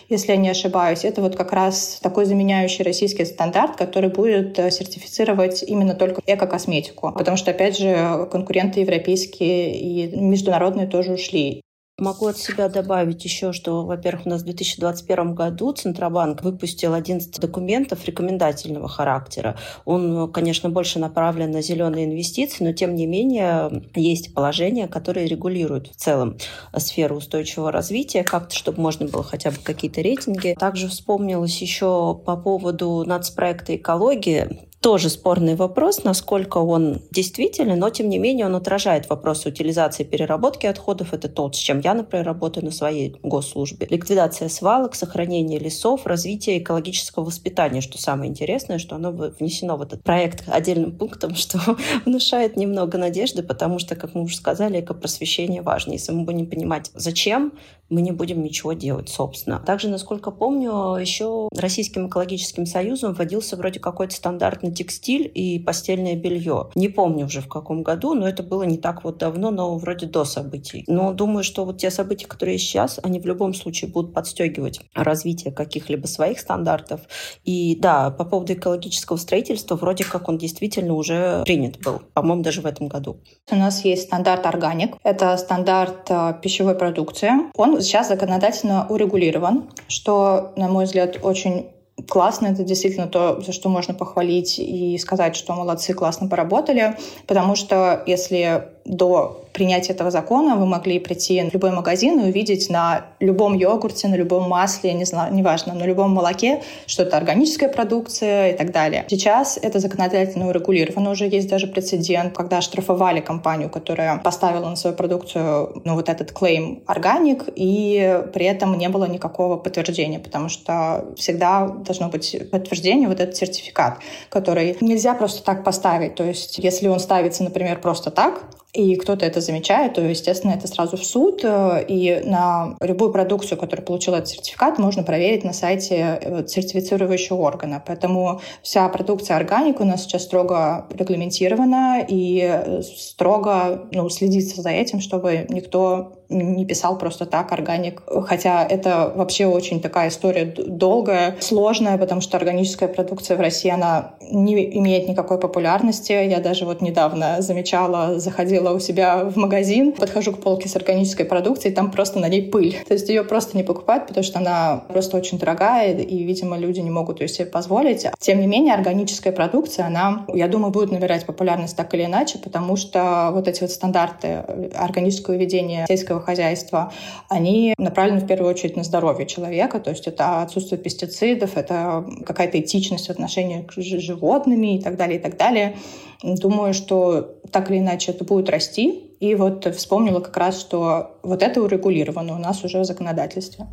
[0.10, 1.06] если я не ошибаюсь.
[1.06, 7.14] Это вот как раз такой заменяющий российский стандарт, который будет э, сертифицировать именно только эко-косметику.
[7.14, 11.62] Потому что, опять же, конкуренты европейские и международные тоже ушли.
[11.98, 17.40] Могу от себя добавить еще, что, во-первых, у нас в 2021 году Центробанк выпустил 11
[17.40, 19.58] документов рекомендательного характера.
[19.86, 25.88] Он, конечно, больше направлен на зеленые инвестиции, но, тем не менее, есть положения, которые регулируют
[25.88, 26.38] в целом
[26.76, 30.54] сферу устойчивого развития, как-то, чтобы можно было хотя бы какие-то рейтинги.
[30.60, 38.08] Также вспомнилось еще по поводу нацпроекта экологии тоже спорный вопрос, насколько он действительный, но тем
[38.08, 41.12] не менее он отражает вопросы утилизации и переработки отходов.
[41.12, 43.88] Это то, с чем я, например, работаю на своей госслужбе.
[43.90, 50.04] Ликвидация свалок, сохранение лесов, развитие экологического воспитания, что самое интересное, что оно внесено в этот
[50.04, 51.58] проект отдельным пунктом, что
[52.06, 55.94] внушает немного надежды, потому что, как мы уже сказали, экопросвещение важно.
[55.94, 57.54] Если мы будем понимать, зачем,
[57.90, 59.60] мы не будем ничего делать, собственно.
[59.60, 66.70] Также, насколько помню, еще Российским экологическим союзом вводился вроде какой-то стандартный текстиль и постельное белье.
[66.76, 70.06] Не помню уже в каком году, но это было не так вот давно, но вроде
[70.06, 70.84] до событий.
[70.88, 75.54] Но думаю, что вот те события, которые сейчас, они в любом случае будут подстегивать развитие
[75.54, 77.02] каких-либо своих стандартов.
[77.44, 82.62] И да, по поводу экологического строительства, вроде как он действительно уже принят был, по-моему, даже
[82.62, 83.18] в этом году.
[83.52, 84.98] У нас есть стандарт органик.
[85.04, 87.32] Это стандарт э, пищевой продукции.
[87.56, 91.68] Он сейчас законодательно урегулирован, что, на мой взгляд, очень
[92.08, 97.56] классно, это действительно то, за что можно похвалить и сказать, что молодцы, классно поработали, потому
[97.56, 103.06] что если до принятия этого закона вы могли прийти в любой магазин и увидеть на
[103.20, 108.52] любом йогурте, на любом масле, не знаю, неважно, на любом молоке, что это органическая продукция
[108.52, 109.06] и так далее.
[109.08, 111.12] Сейчас это законодательно урегулировано.
[111.12, 116.34] Уже есть даже прецедент, когда штрафовали компанию, которая поставила на свою продукцию ну, вот этот
[116.34, 123.08] клейм органик, и при этом не было никакого подтверждения, потому что всегда должно быть подтверждение,
[123.08, 126.16] вот этот сертификат, который нельзя просто так поставить.
[126.16, 128.44] То есть если он ставится, например, просто так,
[128.76, 131.42] и кто-то это замечает, то, естественно, это сразу в суд.
[131.44, 137.38] Э, и на любую продукцию, которая получила этот сертификат, можно проверить на сайте э, сертифицирующего
[137.38, 137.82] органа.
[137.86, 144.72] Поэтому вся продукция органик у нас сейчас строго регламентирована и э, строго ну, следится за
[144.72, 148.02] этим, чтобы никто не писал просто так органик.
[148.28, 154.14] Хотя это вообще очень такая история долгая, сложная, потому что органическая продукция в России, она
[154.22, 156.12] не имеет никакой популярности.
[156.12, 161.26] Я даже вот недавно замечала, заходила у себя в магазин, подхожу к полке с органической
[161.26, 162.78] продукцией, там просто на ней пыль.
[162.88, 166.80] То есть ее просто не покупают, потому что она просто очень дорогая, и, видимо, люди
[166.80, 168.08] не могут ее себе позволить.
[168.20, 172.76] Тем не менее, органическая продукция, она, я думаю, будет набирать популярность так или иначе, потому
[172.76, 174.44] что вот эти вот стандарты
[174.76, 176.92] органического ведения сельского хозяйства,
[177.30, 182.60] они направлены в первую очередь на здоровье человека, то есть это отсутствие пестицидов, это какая-то
[182.60, 185.78] этичность в отношении с животными и так далее, и так далее.
[186.24, 189.12] Думаю, что так или иначе это будет расти.
[189.20, 193.68] И вот вспомнила как раз, что вот это урегулировано у нас уже в законодательстве.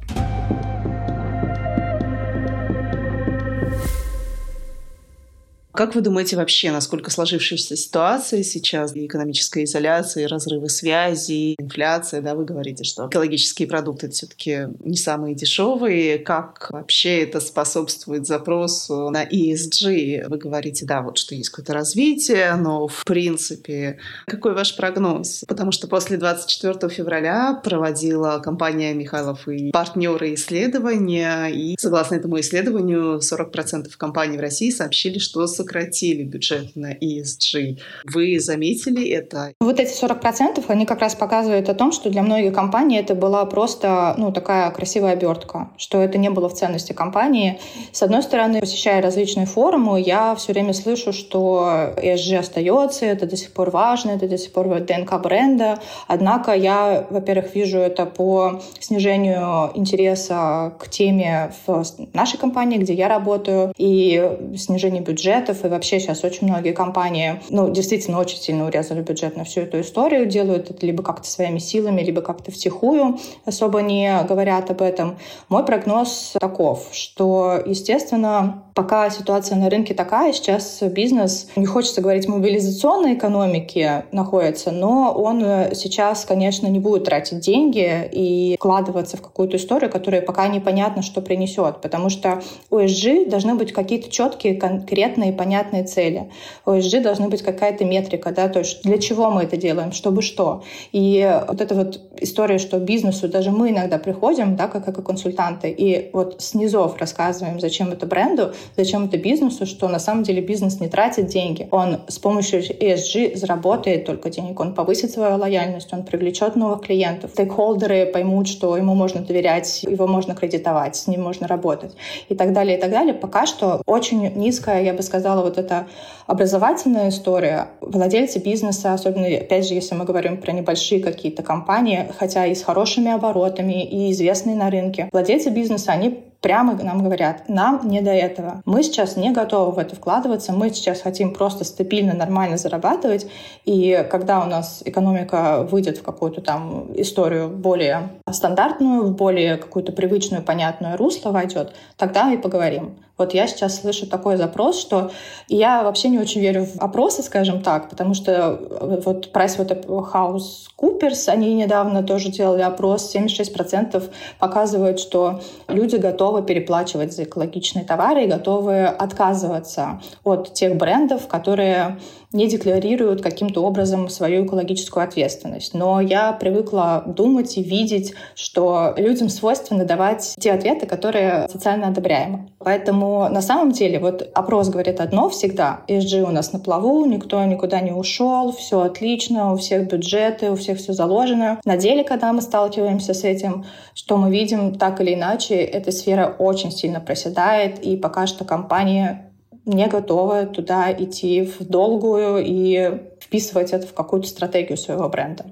[5.74, 12.20] Как вы думаете вообще, насколько сложившаяся ситуация сейчас, и экономическая изоляция, и разрывы связи, инфляция,
[12.20, 16.18] да, вы говорите, что экологические продукты все-таки не самые дешевые.
[16.18, 20.28] Как вообще это способствует запросу на ESG?
[20.28, 25.44] Вы говорите, да, вот что есть какое-то развитие, но в принципе, какой ваш прогноз?
[25.49, 33.20] Потому что после 24 февраля проводила компания Михайлов и партнеры исследования, и согласно этому исследованию
[33.20, 37.78] 40% компаний в России сообщили, что с сократили бюджет на ESG.
[38.04, 39.52] Вы заметили это?
[39.60, 43.44] Вот эти 40% они как раз показывают о том, что для многих компаний это была
[43.46, 47.60] просто ну, такая красивая обертка, что это не было в ценности компании.
[47.92, 53.36] С одной стороны, посещая различные форумы, я все время слышу, что ESG остается, это до
[53.36, 55.78] сих пор важно, это до сих пор ДНК бренда.
[56.08, 63.08] Однако я, во-первых, вижу это по снижению интереса к теме в нашей компании, где я
[63.08, 68.66] работаю, и снижению бюджета бюджетов, и вообще сейчас очень многие компании, ну, действительно очень сильно
[68.66, 73.18] урезали бюджет на всю эту историю, делают это либо как-то своими силами, либо как-то втихую,
[73.44, 75.16] особо не говорят об этом.
[75.48, 82.29] Мой прогноз таков, что, естественно, пока ситуация на рынке такая, сейчас бизнес, не хочется говорить
[82.29, 85.41] мобилизационной экономике находится, но он
[85.75, 91.20] сейчас, конечно, не будет тратить деньги и вкладываться в какую-то историю, которая пока непонятно, что
[91.20, 96.31] принесет, потому что у ESG должны быть какие-то четкие, конкретные, понятные цели.
[96.64, 100.23] У ESG должна быть какая-то метрика, да, то есть для чего мы это делаем, чтобы
[100.23, 100.62] что.
[100.93, 105.70] И вот эта вот история, что бизнесу, даже мы иногда приходим, да, как, как консультанты,
[105.70, 110.80] и вот снизов рассказываем, зачем это бренду, зачем это бизнесу, что на самом деле бизнес
[110.80, 111.68] не тратит деньги.
[111.70, 117.30] Он с помощью ESG заработает только денег, он повысит свою лояльность, он привлечет новых клиентов.
[117.32, 121.94] Стейкхолдеры поймут, что ему можно доверять, его можно кредитовать, с ним можно работать
[122.28, 123.14] и так далее, и так далее.
[123.14, 125.86] Пока что очень низкая, я бы сказала, вот эта
[126.26, 127.68] образовательная история.
[127.80, 132.62] Владельцы бизнеса, особенно, опять же, если мы говорим про небольшие какие-то компании, хотя и с
[132.62, 138.11] хорошими оборотами, и известные на рынке, владельцы бизнеса, они прямо нам говорят, нам не до
[138.11, 138.62] этого.
[138.66, 143.26] Мы сейчас не готовы в это вкладываться, мы сейчас хотим просто стабильно, нормально зарабатывать,
[143.64, 149.93] и когда у нас экономика выйдет в какую-то там историю более стандартную, в более какую-то
[149.93, 152.97] привычную, понятную русло войдет, тогда и поговорим.
[153.23, 155.12] Вот я сейчас слышу такой запрос, что
[155.47, 158.59] я вообще не очень верю в опросы, скажем так, потому что
[159.05, 164.03] вот PricewaterhouseCoopers, они недавно тоже делали опрос, 76%
[164.41, 172.01] показывают, что люди готовы переплачивать за экологичные товары и готовы отказываться от тех брендов, которые
[172.33, 175.74] не декларируют каким-то образом свою экологическую ответственность.
[175.74, 182.49] Но я привыкла думать и видеть, что людям свойственно давать те ответы, которые социально одобряемы.
[182.59, 185.80] Поэтому на самом деле вот опрос говорит одно всегда.
[185.89, 190.57] ESG у нас на плаву, никто никуда не ушел, все отлично, у всех бюджеты, у
[190.57, 191.61] всех все заложено.
[191.64, 193.64] На деле, когда мы сталкиваемся с этим,
[193.95, 199.18] что мы видим так или иначе, эта сфера очень сильно проседает, и пока что компании
[199.64, 205.46] не готова туда идти в долгую и вписывать это в какую-то стратегию своего бренда.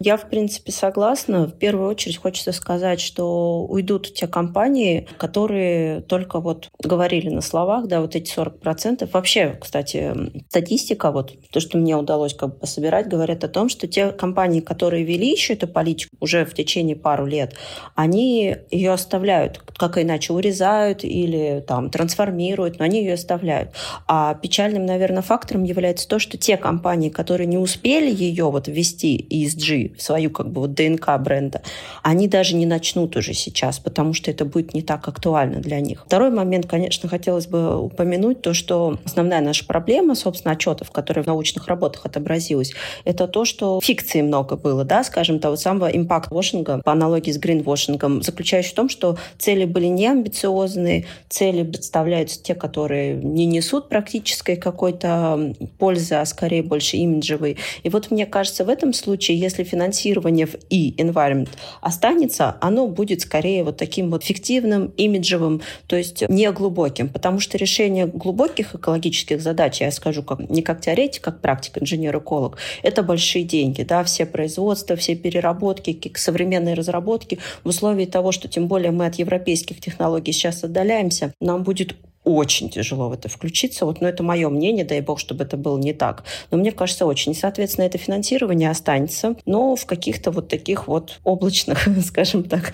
[0.00, 1.46] Я, в принципе, согласна.
[1.46, 7.88] В первую очередь хочется сказать, что уйдут те компании, которые только вот говорили на словах,
[7.88, 9.08] да, вот эти 40%.
[9.12, 10.14] Вообще, кстати,
[10.48, 14.60] статистика, вот то, что мне удалось как бы пособирать, говорят о том, что те компании,
[14.60, 17.54] которые вели еще эту политику уже в течение пару лет,
[17.96, 23.70] они ее оставляют, как иначе урезают или там трансформируют, но они ее оставляют.
[24.06, 29.26] А печальным, наверное, фактором является то, что те компании, которые не успели ее вот ввести
[29.30, 31.62] ESG, свою как бы вот ДНК бренда,
[32.02, 36.04] они даже не начнут уже сейчас, потому что это будет не так актуально для них.
[36.06, 41.26] Второй момент, конечно, хотелось бы упомянуть то, что основная наша проблема, собственно, отчетов, которые в
[41.26, 42.72] научных работах отобразилась,
[43.04, 48.22] это то, что фикции много было, да, скажем, того самого импакт-вошинга, по аналогии с гринвошингом,
[48.22, 54.56] заключающий в том, что цели были не амбициозные, цели представляются те, которые не несут практической
[54.56, 57.56] какой-то пользы, а скорее больше имиджевой.
[57.82, 61.50] И вот мне кажется, в этом случае, если финансирование в и environment
[61.80, 67.56] останется, оно будет скорее вот таким вот фиктивным, имиджевым, то есть не глубоким, потому что
[67.58, 73.44] решение глубоких экологических задач, я скажу как, не как теоретик, как практик, инженер-эколог, это большие
[73.44, 77.38] деньги, да, все производства, все переработки, современные разработки.
[77.62, 81.94] В условии того, что тем более мы от европейских технологий сейчас отдаляемся, нам будет
[82.28, 83.86] очень тяжело в это включиться.
[83.86, 86.24] Вот, но это мое мнение, дай бог, чтобы это было не так.
[86.50, 87.34] Но мне кажется, очень.
[87.34, 92.72] Соответственно, это финансирование останется, но в каких-то вот таких вот облачных, скажем так,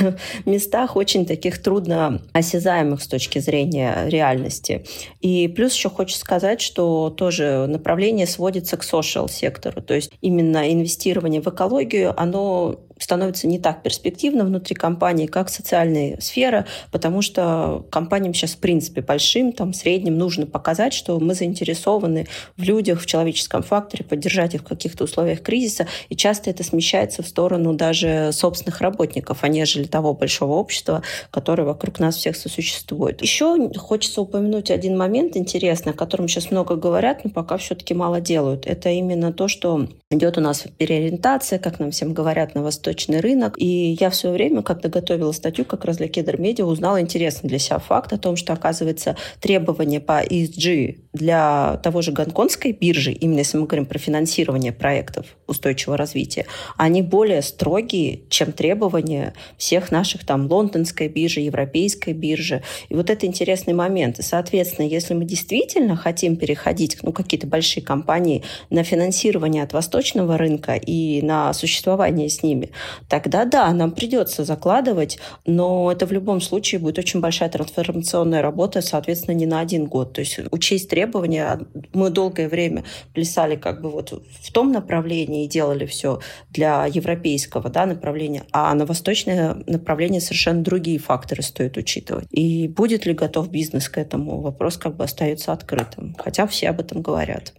[0.46, 4.84] местах, очень таких трудно осязаемых с точки зрения реальности.
[5.20, 9.82] И плюс еще хочется сказать, что тоже направление сводится к social сектору.
[9.82, 16.18] То есть именно инвестирование в экологию, оно становится не так перспективно внутри компании, как социальная
[16.20, 22.26] сфера, потому что компаниям сейчас, в принципе, большим, там, средним нужно показать, что мы заинтересованы
[22.56, 27.22] в людях, в человеческом факторе, поддержать их в каких-то условиях кризиса, и часто это смещается
[27.22, 33.20] в сторону даже собственных работников, а нежели того большого общества, которое вокруг нас всех сосуществует.
[33.20, 38.20] Еще хочется упомянуть один момент интересный, о котором сейчас много говорят, но пока все-таки мало
[38.20, 38.66] делают.
[38.66, 43.20] Это именно то, что идет у нас переориентация, как нам всем говорят, на восток восточный
[43.20, 43.54] рынок.
[43.58, 47.48] И я в свое время, когда готовила статью как раз для Кедр Медиа, узнала интересный
[47.48, 53.12] для себя факт о том, что, оказывается, требования по ESG для того же гонконгской биржи,
[53.12, 59.90] именно если мы говорим про финансирование проектов устойчивого развития, они более строгие, чем требования всех
[59.90, 62.62] наших там лондонской биржи, европейской биржи.
[62.88, 64.18] И вот это интересный момент.
[64.18, 70.36] И, соответственно, если мы действительно хотим переходить, ну, какие-то большие компании на финансирование от восточного
[70.36, 72.70] рынка и на существование с ними,
[73.08, 78.80] тогда да, нам придется закладывать, но это в любом случае будет очень большая трансформационная работа,
[78.82, 80.12] соответственно, не на один год.
[80.12, 81.60] То есть учесть требования.
[81.92, 82.84] Мы долгое время
[83.14, 86.20] плясали как бы вот в том направлении и делали все
[86.50, 92.26] для европейского да, направления, а на восточное направление совершенно другие факторы стоит учитывать.
[92.30, 94.40] И будет ли готов бизнес к этому?
[94.40, 97.54] Вопрос как бы остается открытым, хотя все об этом говорят.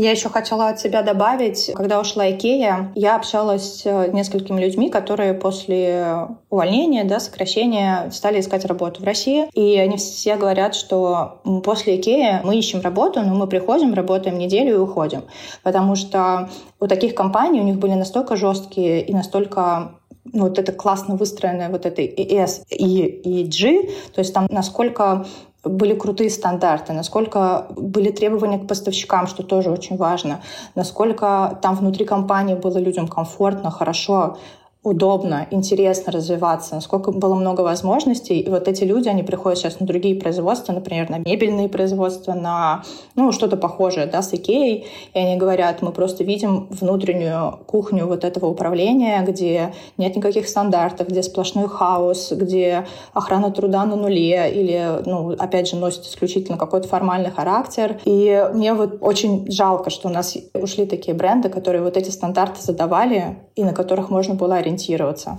[0.00, 5.34] Я еще хотела от себя добавить, когда ушла Икея, я общалась с несколькими людьми, которые
[5.34, 9.50] после увольнения, да, сокращения стали искать работу в России.
[9.52, 14.74] И они все говорят, что после Икеи мы ищем работу, но мы приходим, работаем неделю
[14.74, 15.24] и уходим.
[15.62, 16.48] Потому что
[16.80, 21.68] у таких компаний у них были настолько жесткие и настолько ну, вот это классно выстроенное
[21.68, 23.82] вот это ES и G,
[24.14, 25.26] то есть там насколько
[25.64, 30.40] были крутые стандарты, насколько были требования к поставщикам, что тоже очень важно,
[30.74, 34.38] насколько там внутри компании было людям комфортно, хорошо,
[34.82, 38.40] удобно, интересно развиваться, насколько было много возможностей.
[38.40, 42.82] И вот эти люди, они приходят сейчас на другие производства, например, на мебельные производства, на
[43.14, 48.24] ну, что-то похожее да, с Икеей, и они говорят, мы просто видим внутреннюю кухню вот
[48.24, 55.02] этого управления, где нет никаких стандартов, где сплошной хаос, где охрана труда на нуле или,
[55.04, 58.00] ну, опять же, носит исключительно какой-то формальный характер.
[58.06, 62.62] И мне вот очень жалко, что у нас ушли такие бренды, которые вот эти стандарты
[62.62, 65.38] задавали и на которых можно было ориентироваться ориентироваться.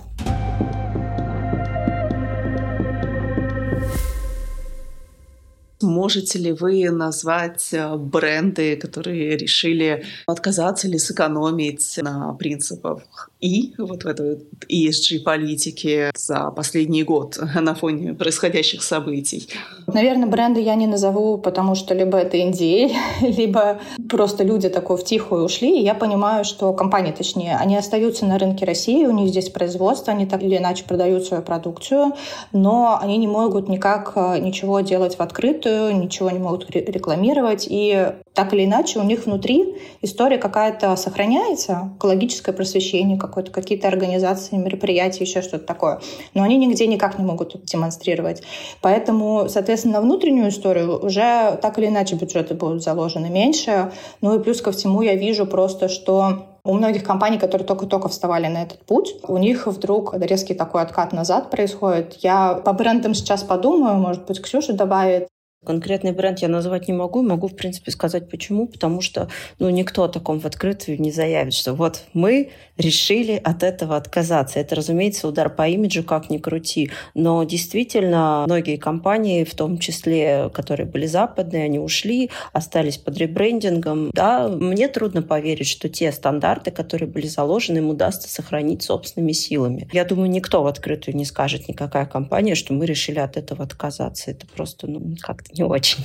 [5.82, 14.04] Можете ли вы назвать э, бренды, которые решили отказаться или сэкономить на принципах и вот
[14.04, 19.48] в этой ESG-политике за последний год на фоне происходящих событий?
[19.86, 23.78] Наверное, бренды я не назову, потому что либо это NDA, либо
[24.08, 25.80] просто люди такой в тихую ушли.
[25.80, 30.12] И я понимаю, что компании, точнее, они остаются на рынке России, у них здесь производство,
[30.12, 32.12] они так или иначе продают свою продукцию,
[32.52, 37.66] но они не могут никак э, ничего делать в открытую, ничего не могут рекламировать.
[37.68, 44.56] И так или иначе у них внутри история какая-то сохраняется, экологическое просвещение, какое-то, какие-то организации,
[44.56, 46.00] мероприятия, еще что-то такое.
[46.34, 48.42] Но они нигде никак не могут демонстрировать.
[48.80, 53.92] Поэтому, соответственно, на внутреннюю историю уже так или иначе бюджеты будут заложены меньше.
[54.20, 58.46] Ну и плюс ко всему я вижу просто, что у многих компаний, которые только-только вставали
[58.46, 62.18] на этот путь, у них вдруг резкий такой откат назад происходит.
[62.20, 65.28] Я по брендам сейчас подумаю, может быть, Ксюша добавит.
[65.64, 67.22] Конкретный бренд я назвать не могу.
[67.22, 68.66] Могу, в принципе, сказать почему.
[68.66, 69.28] Потому что
[69.60, 74.58] ну, никто о таком в открытую не заявит, что вот мы решили от этого отказаться.
[74.58, 76.90] Это, разумеется, удар по имиджу, как ни крути.
[77.14, 84.10] Но действительно, многие компании, в том числе, которые были западные, они ушли, остались под ребрендингом.
[84.12, 89.88] Да, мне трудно поверить, что те стандарты, которые были заложены, им удастся сохранить собственными силами.
[89.92, 94.32] Я думаю, никто в открытую не скажет, никакая компания, что мы решили от этого отказаться.
[94.32, 96.04] Это просто ну, как-то не очень.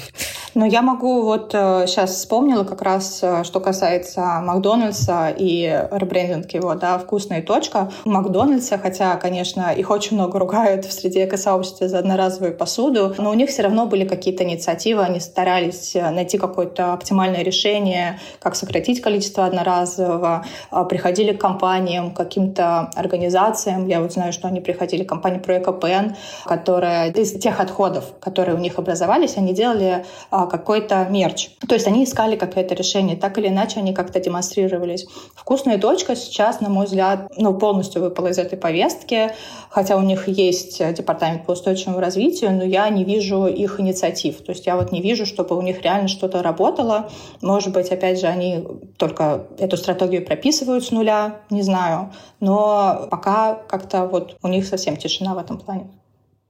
[0.58, 6.52] Но я могу вот сейчас э, вспомнила как раз, э, что касается Макдональдса и ребрендинг
[6.52, 7.92] его, да, «Вкусная точка».
[8.06, 13.30] У Макдональдса, хотя, конечно, их очень много ругают в среде экосообщества за одноразовую посуду, но
[13.30, 18.56] у них все равно были какие-то инициативы, они старались э, найти какое-то оптимальное решение, как
[18.56, 20.44] сократить количество одноразового,
[20.90, 23.88] приходили к компаниям, каким-то организациям.
[23.88, 28.60] Я вот знаю, что они приходили к компании ProEcoPen, которая из тех отходов, которые у
[28.60, 31.50] них образовались, они делали а, какой-то мерч.
[31.68, 33.16] То есть они искали какое-то решение.
[33.16, 35.08] Так или иначе они как-то демонстрировались.
[35.36, 39.32] Вкусная точка сейчас, на мой взгляд, ну, полностью выпала из этой повестки,
[39.70, 44.38] хотя у них есть департамент по устойчивому развитию, но я не вижу их инициатив.
[44.38, 47.10] То есть я вот не вижу, чтобы у них реально что-то работало.
[47.42, 48.66] Может быть, опять же, они
[48.98, 52.12] только эту стратегию прописывают с нуля, не знаю.
[52.40, 55.88] Но пока как-то вот у них совсем тишина в этом плане.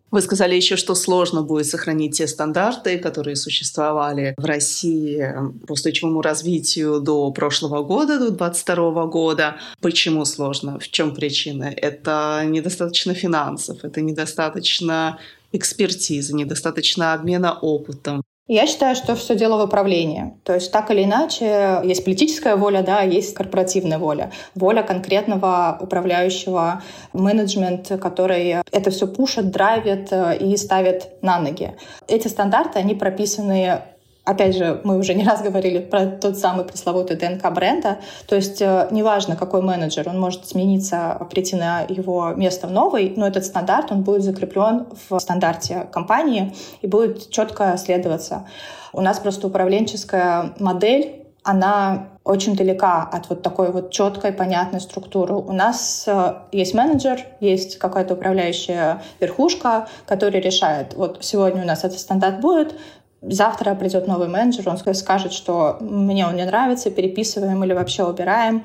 [0.09, 5.33] Вы сказали еще, что сложно будет сохранить те стандарты, которые существовали в России
[5.67, 9.57] по устойчивому развитию до прошлого года, до 2022 года.
[9.81, 10.79] Почему сложно?
[10.79, 11.65] В чем причина?
[11.75, 15.19] Это недостаточно финансов, это недостаточно
[15.51, 18.23] экспертизы, недостаточно обмена опытом.
[18.47, 20.33] Я считаю, что все дело в управлении.
[20.45, 24.31] То есть так или иначе есть политическая воля, да, есть корпоративная воля.
[24.55, 26.81] Воля конкретного управляющего
[27.11, 31.75] менеджмента, который это все пушит, драйвит э, и ставит на ноги.
[32.07, 33.81] Эти стандарты, они прописаны
[34.27, 37.99] Опять же, мы уже не раз говорили про тот самый пресловутый ДНК бренда.
[38.27, 43.13] То есть э, неважно, какой менеджер, он может смениться, прийти на его место в новый,
[43.15, 48.45] но этот стандарт, он будет закреплен в стандарте компании и будет четко следоваться.
[48.91, 55.33] У нас просто управленческая модель она очень далека от вот такой вот четкой, понятной структуры.
[55.33, 61.85] У нас э, есть менеджер, есть какая-то управляющая верхушка, которая решает, вот сегодня у нас
[61.85, 62.75] этот стандарт будет,
[63.21, 68.63] Завтра придет новый менеджер, он скажет, что мне он не нравится, переписываем или вообще убираем.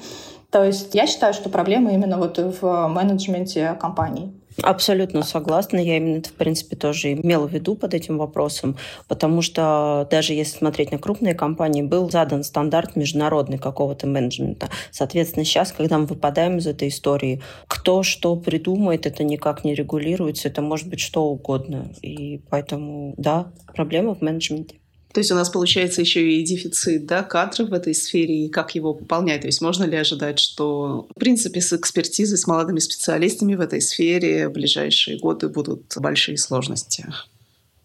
[0.50, 4.34] То есть я считаю, что проблема именно вот в менеджменте компаний.
[4.62, 5.78] Абсолютно согласна.
[5.78, 8.76] Я именно это, в принципе, тоже имела в виду под этим вопросом,
[9.08, 14.68] потому что даже если смотреть на крупные компании, был задан стандарт международный какого-то менеджмента.
[14.90, 20.48] Соответственно, сейчас, когда мы выпадаем из этой истории, кто что придумает, это никак не регулируется,
[20.48, 21.92] это может быть что угодно.
[22.02, 24.81] И поэтому, да, проблема в менеджменте.
[25.12, 28.74] То есть у нас получается еще и дефицит да, кадров в этой сфере, и как
[28.74, 29.42] его пополнять.
[29.42, 33.80] То есть можно ли ожидать, что, в принципе, с экспертизой, с молодыми специалистами в этой
[33.80, 37.06] сфере в ближайшие годы будут большие сложности?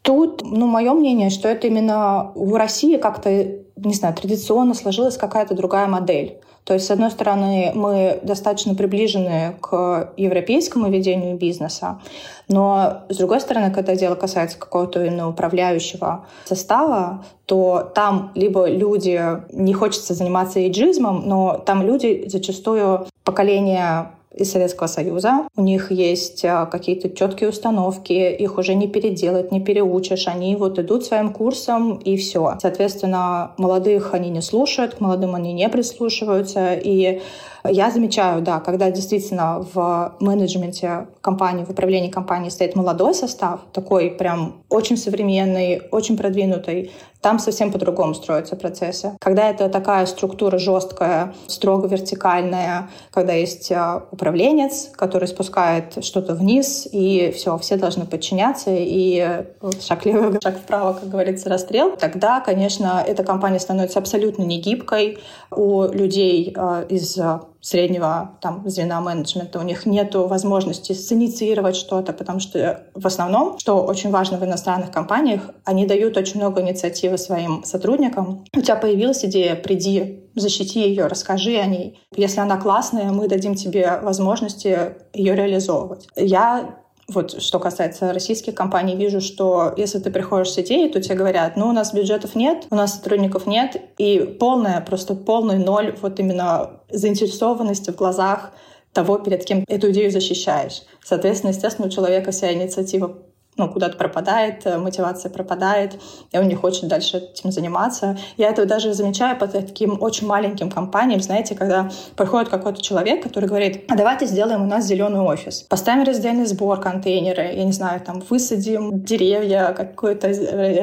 [0.01, 3.29] Тут, ну, мое мнение, что это именно в России как-то,
[3.77, 6.39] не знаю, традиционно сложилась какая-то другая модель.
[6.63, 12.01] То есть, с одной стороны, мы достаточно приближены к европейскому ведению бизнеса,
[12.49, 19.21] но, с другой стороны, когда дело касается какого-то именно управляющего состава, то там либо люди,
[19.53, 25.47] не хочется заниматься эйджизмом, но там люди зачастую поколение из Советского Союза.
[25.55, 30.27] У них есть а, какие-то четкие установки, их уже не переделать, не переучишь.
[30.27, 32.57] Они вот идут своим курсом и все.
[32.61, 36.73] Соответственно, молодых они не слушают, к молодым они не прислушиваются.
[36.73, 37.21] И
[37.69, 44.11] я замечаю, да, когда действительно в менеджменте компании, в управлении компанией стоит молодой состав, такой
[44.11, 46.91] прям очень современный, очень продвинутый,
[47.21, 49.17] там совсем по-другому строятся процессы.
[49.19, 56.87] Когда это такая структура жесткая, строго вертикальная, когда есть а, управленец, который спускает что-то вниз,
[56.91, 59.45] и все, все должны подчиняться, и
[59.81, 65.17] шаг левый, шаг вправо, как говорится, расстрел, тогда, конечно, эта компания становится абсолютно негибкой.
[65.51, 67.17] У людей а, из
[67.61, 73.83] среднего там, звена менеджмента, у них нет возможности синициировать что-то, потому что в основном, что
[73.83, 78.45] очень важно в иностранных компаниях, они дают очень много инициативы своим сотрудникам.
[78.55, 81.99] У тебя появилась идея, приди, защити ее, расскажи о ней.
[82.15, 86.07] Если она классная, мы дадим тебе возможности ее реализовывать.
[86.15, 86.77] Я
[87.07, 91.55] вот что касается российских компаний, вижу, что если ты приходишь с идеей, то тебе говорят,
[91.55, 96.19] ну, у нас бюджетов нет, у нас сотрудников нет, и полная, просто полный ноль вот
[96.19, 98.51] именно заинтересованности в глазах
[98.91, 100.81] того, перед кем эту идею защищаешь.
[101.03, 103.17] Соответственно, естественно, у человека вся инициатива
[103.57, 105.99] ну, куда-то пропадает, э, мотивация пропадает,
[106.31, 108.17] и он не хочет дальше этим заниматься.
[108.37, 113.49] Я это даже замечаю по таким очень маленьким компаниям, знаете, когда приходит какой-то человек, который
[113.49, 117.99] говорит, а давайте сделаем у нас зеленый офис, поставим раздельный сбор, контейнеры, я не знаю,
[118.01, 120.27] там, высадим деревья, какую-то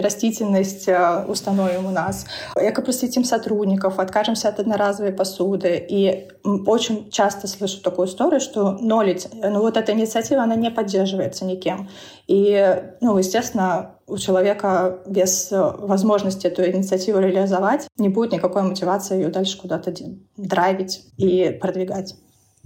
[0.03, 5.85] растительность э, установим у нас, эко-просветим сотрудников, откажемся от одноразовой посуды.
[5.89, 11.45] И очень часто слышу такую историю, что ноль, ну вот эта инициатива, она не поддерживается
[11.45, 11.89] никем.
[12.27, 19.17] И, ну, естественно, у человека без э, возможности эту инициативу реализовать не будет никакой мотивации
[19.17, 19.95] ее дальше куда-то
[20.37, 22.17] драйвить и продвигать.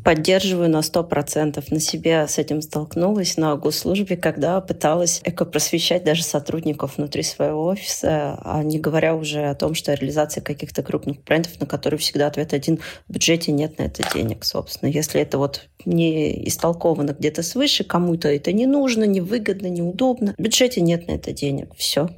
[0.09, 1.71] Поддерживаю на сто процентов.
[1.71, 8.39] На себе с этим столкнулась на госслужбе, когда пыталась эко-просвещать даже сотрудников внутри своего офиса,
[8.43, 12.55] а не говоря уже о том, что реализация каких-то крупных брендов, на которые всегда ответ
[12.55, 14.89] один— в бюджете нет на это денег, собственно.
[14.89, 20.81] Если это вот не истолковано где-то свыше, кому-то это не нужно, невыгодно, неудобно, в бюджете
[20.81, 21.75] нет на это денег.
[21.77, 22.09] Все.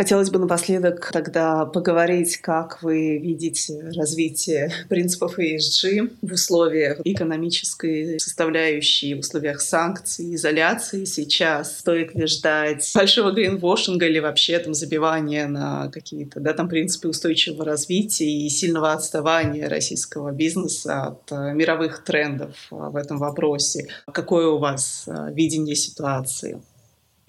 [0.00, 9.14] Хотелось бы напоследок тогда поговорить, как вы видите развитие принципов ESG в условиях экономической составляющей,
[9.14, 11.80] в условиях санкций, изоляции сейчас.
[11.80, 17.66] Стоит ли ждать большого гринвошинга или вообще там забивания на какие-то да, там принципы устойчивого
[17.66, 23.88] развития и сильного отставания российского бизнеса от э, мировых трендов э, в этом вопросе?
[24.10, 26.58] Какое у вас э, видение ситуации?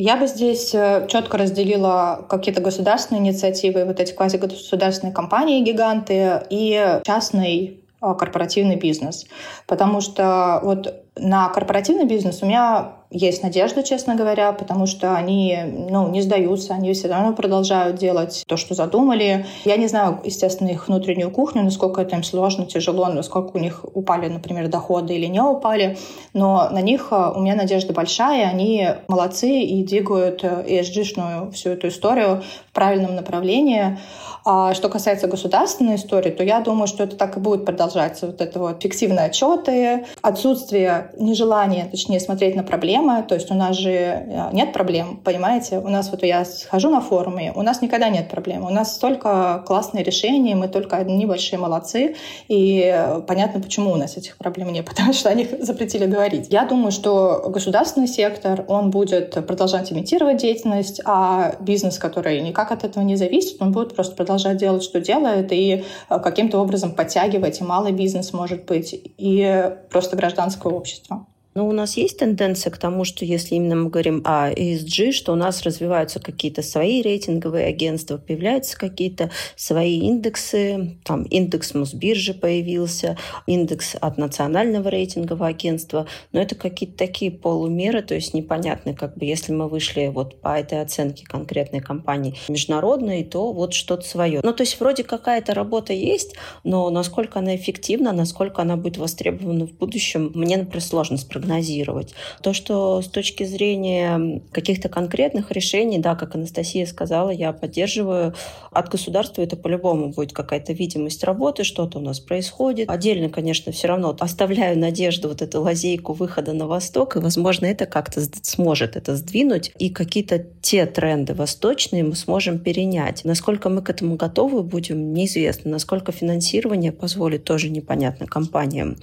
[0.04, 7.00] Я бы здесь э, четко разделила какие-то государственные инициативы, вот эти квазигосударственные компании, гиганты и
[7.04, 9.28] частный э, корпоративный бизнес.
[9.68, 15.60] Потому что вот на корпоративный бизнес у меня есть надежда, честно говоря, потому что они
[15.90, 19.46] ну, не сдаются, они все равно продолжают делать то, что задумали.
[19.66, 23.86] Я не знаю, естественно, их внутреннюю кухню, насколько это им сложно, тяжело, насколько у них
[23.94, 25.98] упали, например, доходы или не упали,
[26.34, 31.90] но на них э, у меня надежда большая, они молодцы и двигают ESG-шную всю эту
[31.90, 33.98] историю в правильном направлении.
[34.44, 38.28] А что касается государственной истории, то я думаю, что это так и будет продолжаться.
[38.28, 43.24] Вот это вот фиктивные отчеты, отсутствие нежелания, точнее, смотреть на проблемы.
[43.28, 45.80] То есть у нас же э, нет проблем, понимаете?
[45.80, 48.66] У нас вот я схожу на форумы, у нас никогда нет проблем.
[48.66, 52.16] У нас столько классные решения, мы только одни большие молодцы.
[52.48, 56.48] И понятно, почему у нас этих проблем нет, потому что о них запретили говорить.
[56.50, 62.84] Я думаю, что государственный сектор, он будет продолжать имитировать деятельность, а бизнес, который никак от
[62.84, 66.96] этого не зависит, он будет просто продолжать продолжать делать, что делает, и э, каким-то образом
[66.96, 71.28] подтягивать и малый бизнес, может быть, и просто гражданское общество.
[71.54, 75.34] Но у нас есть тенденция к тому, что если именно мы говорим о ESG, что
[75.34, 83.18] у нас развиваются какие-то свои рейтинговые агентства, появляются какие-то свои индексы, там индекс Мосбиржи появился,
[83.48, 89.26] индекс от национального рейтингового агентства, но это какие-то такие полумеры, то есть непонятно, как бы
[89.26, 94.40] если мы вышли вот по этой оценке конкретной компании международной, то вот что-то свое.
[94.42, 99.68] Ну, то есть вроде какая-то работа есть, но насколько она эффективна, насколько она будет востребована
[99.68, 102.14] в будущем, мне, например, сложно спрогнозировать прогнозировать.
[102.42, 108.34] То, что с точки зрения каких-то конкретных решений, да, как Анастасия сказала, я поддерживаю.
[108.72, 112.90] От государства это по-любому будет какая-то видимость работы, что-то у нас происходит.
[112.90, 117.86] Отдельно, конечно, все равно оставляю надежду вот эту лазейку выхода на восток, и, возможно, это
[117.86, 123.26] как-то сможет это сдвинуть, и какие-то те тренды восточные мы сможем перенять.
[123.26, 125.72] Насколько мы к этому готовы будем, неизвестно.
[125.72, 128.98] Насколько финансирование позволит, тоже непонятно компаниям.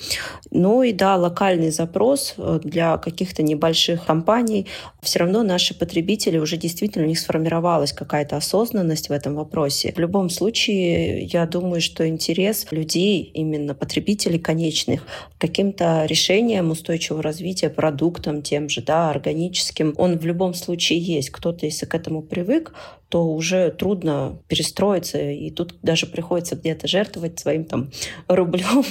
[0.50, 4.66] Ну и да, локальный запрос Э, для каких-то небольших компаний,
[5.00, 9.92] все равно наши потребители уже действительно у них сформировалась какая-то осознанность в этом вопросе.
[9.94, 15.02] В любом случае, я думаю, что интерес людей, именно потребителей конечных,
[15.38, 21.30] каким-то решением устойчивого развития, продуктом тем же, да, органическим, он в любом случае есть.
[21.30, 22.72] Кто-то, если к этому привык,
[23.08, 27.90] то уже трудно перестроиться, и тут даже приходится где-то жертвовать своим там
[28.28, 28.84] рублем,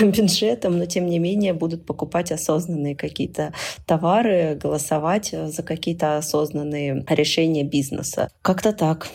[0.00, 3.52] бюджетом, но тем не менее будут покупать осознанные какие-то
[3.86, 8.30] товары, голосовать за какие-то осознанные решения бизнеса.
[8.42, 9.08] Как-то так.